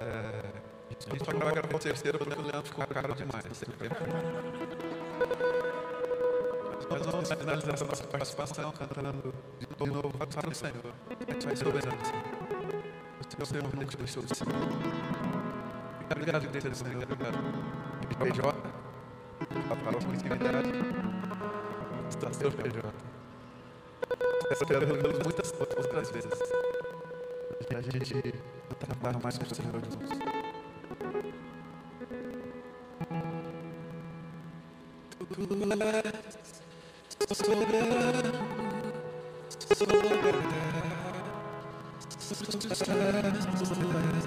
[0.00, 3.44] A gente vai gravar o terceiro porque o Leandro ficou caro demais.
[6.90, 10.94] Nós vamos finalizar essa nossa participação cantando de novo para o Senhor.
[11.10, 12.37] A gente vai soberano.
[13.40, 14.46] O Senhor único deixou de ser.
[16.10, 17.02] Obrigado, igreja do Senhor.
[17.02, 17.38] Obrigado.
[18.18, 18.48] PJ.
[19.70, 20.70] A palavra intimidade.
[22.08, 22.82] Está seu PJ.
[24.50, 26.32] Esperamos muitas outras vezes.
[27.76, 28.34] A gente
[28.80, 30.10] trabalha mais com o Senhor Jesus.
[37.18, 38.32] Tu és soberano,
[39.76, 40.67] soberano,
[42.28, 44.18] tu sabes muito bem.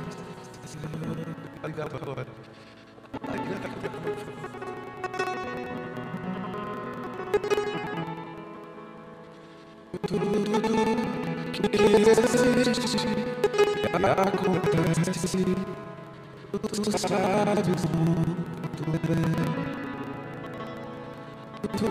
[21.78, 21.86] Tu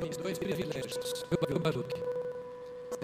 [0.09, 1.25] Tem dois privilégios.
[1.31, 2.01] O Baruque.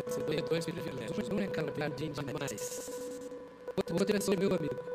[0.08, 1.30] Você tem dois privilégios.
[1.30, 2.90] Um é cantar demais.
[3.78, 4.76] O outro é ser meu amigo.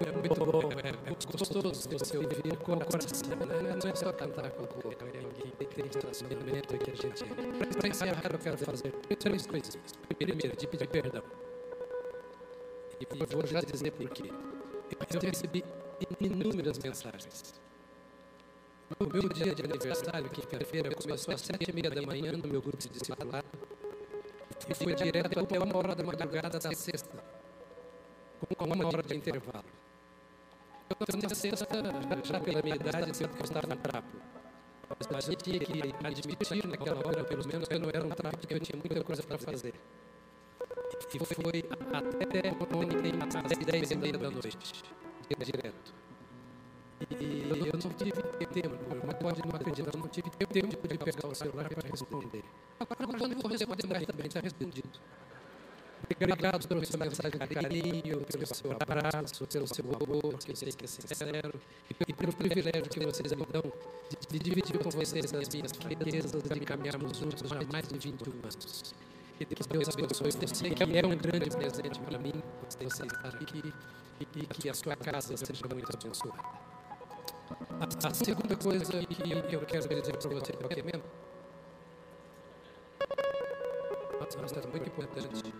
[0.00, 3.36] É muito bom, é gostoso você ouvir com o coração.
[3.46, 3.76] né?
[3.82, 7.24] Não é só cantar com o corpo, é alguém que tem relacionamento que a gente.
[7.76, 9.76] Para encerrar, eu quero fazer três coisas.
[10.16, 11.22] Primeiro, de pedir perdão.
[13.00, 14.30] E vou já dizer por quê.
[15.12, 15.64] Eu recebi
[16.20, 17.54] inúmeras mensagens.
[18.96, 22.62] O meu dia de aniversário, quinta-feira, começou às sete e meia da manhã no meu
[22.62, 23.44] grupo de discipulado
[24.66, 27.22] e foi direto até uma hora da madrugada da sexta,
[28.56, 29.64] com uma hora de intervalo.
[30.90, 31.66] Então, na sexta,
[32.24, 34.16] já pela minha idade, sempre estava no trapo.
[35.12, 38.10] Mas a gente tinha que admitir naquela hora, pelo menos, que eu não era um
[38.10, 39.74] trapo, porque eu tinha muita coisa para fazer.
[41.14, 43.12] E foi até ontem,
[43.44, 44.82] às dez e meia da noite,
[45.44, 46.07] direto.
[47.00, 48.76] E eu não tive tempo,
[49.06, 52.44] mas pode não acreditar, eu não tive tempo de pegar o celular para responder.
[52.80, 54.98] Agora, quando eu vou responder mais também, está respondido.
[56.10, 60.72] Obrigado pela sua mensagem de carinho, pelo seu abraço, pelo seu amor, que eu sei
[60.72, 61.60] que é sincero,
[62.06, 63.62] e pelo privilégio que vocês me dão
[64.30, 68.94] de, dividir com vocês as minhas fraquezas, de caminharmos juntos há mais de 21 anos.
[69.38, 70.30] E que Deus abençoe.
[70.40, 73.72] Eu sei que é um grande presente para mim você estar aqui
[74.20, 76.67] e que a sua casa seja muito abençoada.
[78.04, 81.02] A, segunda coisa que eu quero dizer para você é o que mesmo?
[84.20, 85.54] Nossa, é muito importante.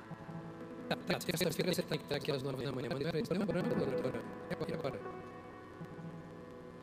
[0.88, 3.32] Tá, tá, terça-feira você tem que estar aqui às nove da manhã, mas isso.
[3.32, 3.68] Lembrando.
[3.68, 4.70] E agora?
[4.70, 5.00] E agora?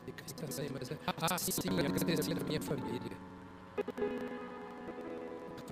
[0.06, 0.97] Fica estranho, mas é...
[1.08, 3.18] Ah, sim, sim, agradecer a minha família.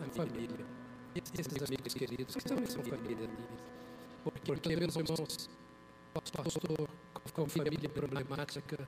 [0.01, 0.65] A família.
[1.15, 3.29] Esses amigos queridos, que também são família.
[4.23, 5.49] Porque, porque meus irmãos,
[6.13, 6.89] pastor
[7.33, 8.87] com família problemática,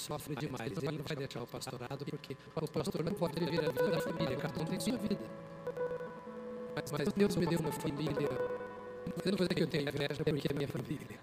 [0.00, 0.72] sofre demais.
[0.76, 4.00] Ele não vai deixar o pastorado porque o pastor não pode viver a vida da
[4.00, 5.20] família, cada um tem sua vida.
[6.74, 8.28] Mas, mas Deus me deu uma família.
[9.24, 11.18] Eu não vou dizer que eu tenho inveja porque é minha família.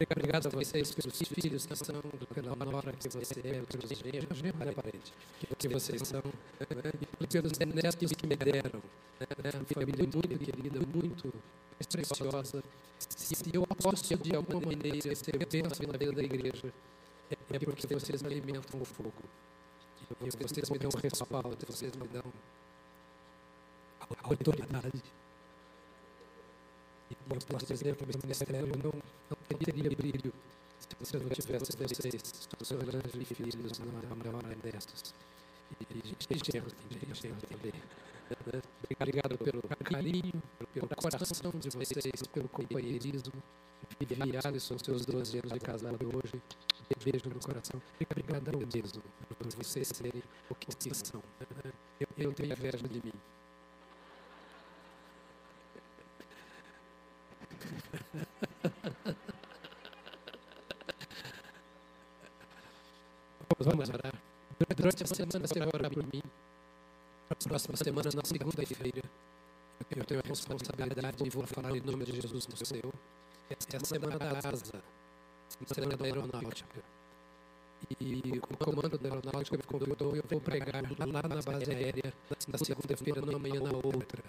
[0.00, 2.00] Obrigado a vocês pelos filhos que são,
[2.32, 5.12] pela nora que você é, pelos genros, olha para parede,
[5.58, 6.22] que vocês são,
[7.20, 8.80] e pelos netos que me deram.
[9.18, 9.50] Né?
[9.56, 11.34] Uma família muito querida, muito
[11.90, 12.62] preciosa.
[12.96, 16.72] Se eu posso de alguma maneira ser bênção na vida da igreja,
[17.50, 19.12] é porque vocês me alimentam o fogo.
[20.20, 22.24] E vocês me dão respaldo, vocês me dão
[24.22, 25.02] autoridade.
[27.10, 30.32] E eu posso dizer que o ministério não, não teria brilho
[31.02, 35.14] se eu não tivesse vocês, os seus anjos e filhos, na maior destes.
[35.80, 37.72] E enxergo também, enxergo também.
[38.98, 40.42] Obrigado pelo carinho,
[40.74, 43.32] pelo coração de vocês, pelo companheirismo.
[44.00, 46.42] E Alisson, seus 12 anos de casado hoje,
[47.04, 47.80] beijo no coração.
[48.00, 49.02] Obrigadão mesmo
[49.38, 51.22] por vocês serem o que são.
[52.00, 53.12] Eu, eu tenho inveja de mim.
[63.60, 64.14] Vamos orar.
[64.76, 66.22] Durante a semana você vai orar por mim.
[67.28, 69.02] Na próxima semana, na segunda-feira,
[69.90, 72.92] eu tenho a responsabilidade e vou falar em nome de Jesus no seu.
[73.50, 74.82] Essa é a semana da asa,
[75.66, 76.82] semana da aeronáutica.
[78.00, 82.12] E o comando da aeronáutica me convidou eu vou pregar lá na base aérea,
[82.48, 84.22] na segunda-feira, na manhã, na outra,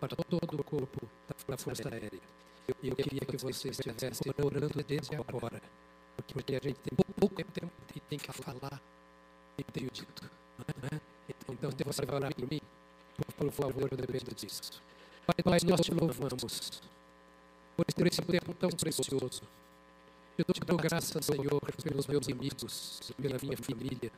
[0.00, 1.08] para todo o corpo
[1.48, 2.20] da Força Aérea.
[2.82, 5.62] E eu queria que vocês estivessem orando desde agora,
[6.16, 8.80] porque a gente tem pouco tempo e tem que falar
[9.56, 10.30] e tenho dito.
[10.58, 11.00] Não é?
[11.48, 12.60] Então, você vai orar por mim?
[13.36, 14.82] Por favor, eu dependo disso.
[15.26, 16.82] Pai, nós te louvamos
[17.76, 19.42] por esse tempo tão precioso.
[20.38, 24.12] Eu te dou graças, Senhor, pelos meus amigos, pela minha família,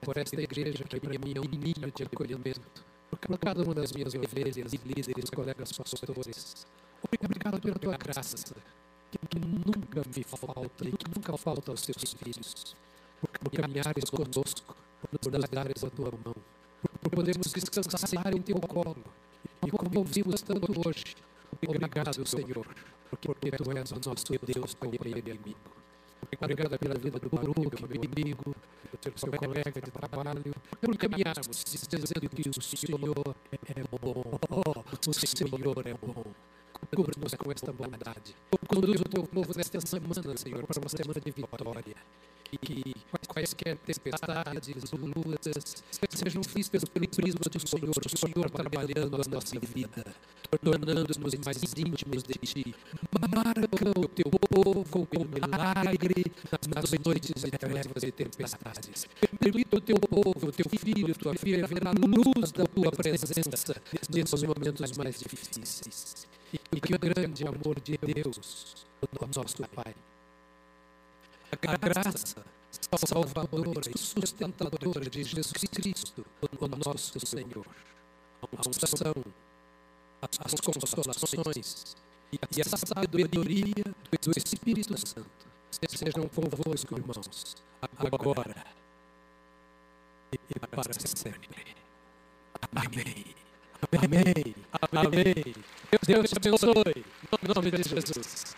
[0.00, 4.72] por esta igreja que é minha ninho de acolhimento, por cada uma das minhas ovelhas
[4.72, 6.66] e líderes, colegas pastores.
[7.02, 8.54] Obrigado pela tua graça,
[9.28, 12.76] que nunca me falta e que nunca falta aos teus filhos.
[13.20, 16.36] Por caminhares conosco, por nos dares a tua mão,
[17.02, 19.02] por podermos descansar em teu colo.
[19.66, 21.16] E como ouvimos tanto hoje,
[21.66, 22.66] obrigado, Senhor,
[23.10, 25.58] porque tu és o nosso Deus, companheiro e amigo.
[26.40, 28.54] Obrigado pela vida do Baruch, meu amigo,
[29.16, 34.38] seu colega de trabalho, por caminharmos dizendo que o Senhor é bom.
[34.50, 36.24] Oh, o Senhor é bom.
[36.94, 38.34] Cubra-nos com esta bondade.
[38.68, 41.96] Conduz o teu povo nesta semana, Senhor, para uma semana de vitória.
[42.58, 42.94] Que
[43.28, 50.04] quaisquer tempestades, lutas, sejam vistas pelo prisma do Senhor, o Senhor trabalhando a nossa vida,
[50.60, 52.74] tornando-nos mais íntimos de Ti.
[53.32, 59.06] Marca o teu povo com milagre nas noites de trevas e tempestades.
[59.38, 63.80] Permita o teu povo, o teu filho, tua filha, ver a luz da tua presença
[64.10, 66.26] nesses momentos mais difíceis.
[66.72, 69.94] E que o grande amor de Deus, o nosso Pai,
[71.52, 72.44] a graça
[73.06, 77.66] salvadora e sustentadora de Jesus Cristo, o nosso Senhor,
[78.42, 79.14] a unção,
[80.22, 81.96] as consolações
[82.32, 83.84] e a sabedoria
[84.22, 85.50] do Espírito Santo
[85.88, 87.56] sejam convosco, irmãos,
[87.98, 88.64] agora
[90.32, 91.74] e para sempre.
[92.74, 93.34] Amém.
[93.92, 94.54] Amém.
[94.92, 95.54] Amém.
[96.06, 97.04] Deus te abençoe.
[97.42, 98.56] Em nome de Jesus.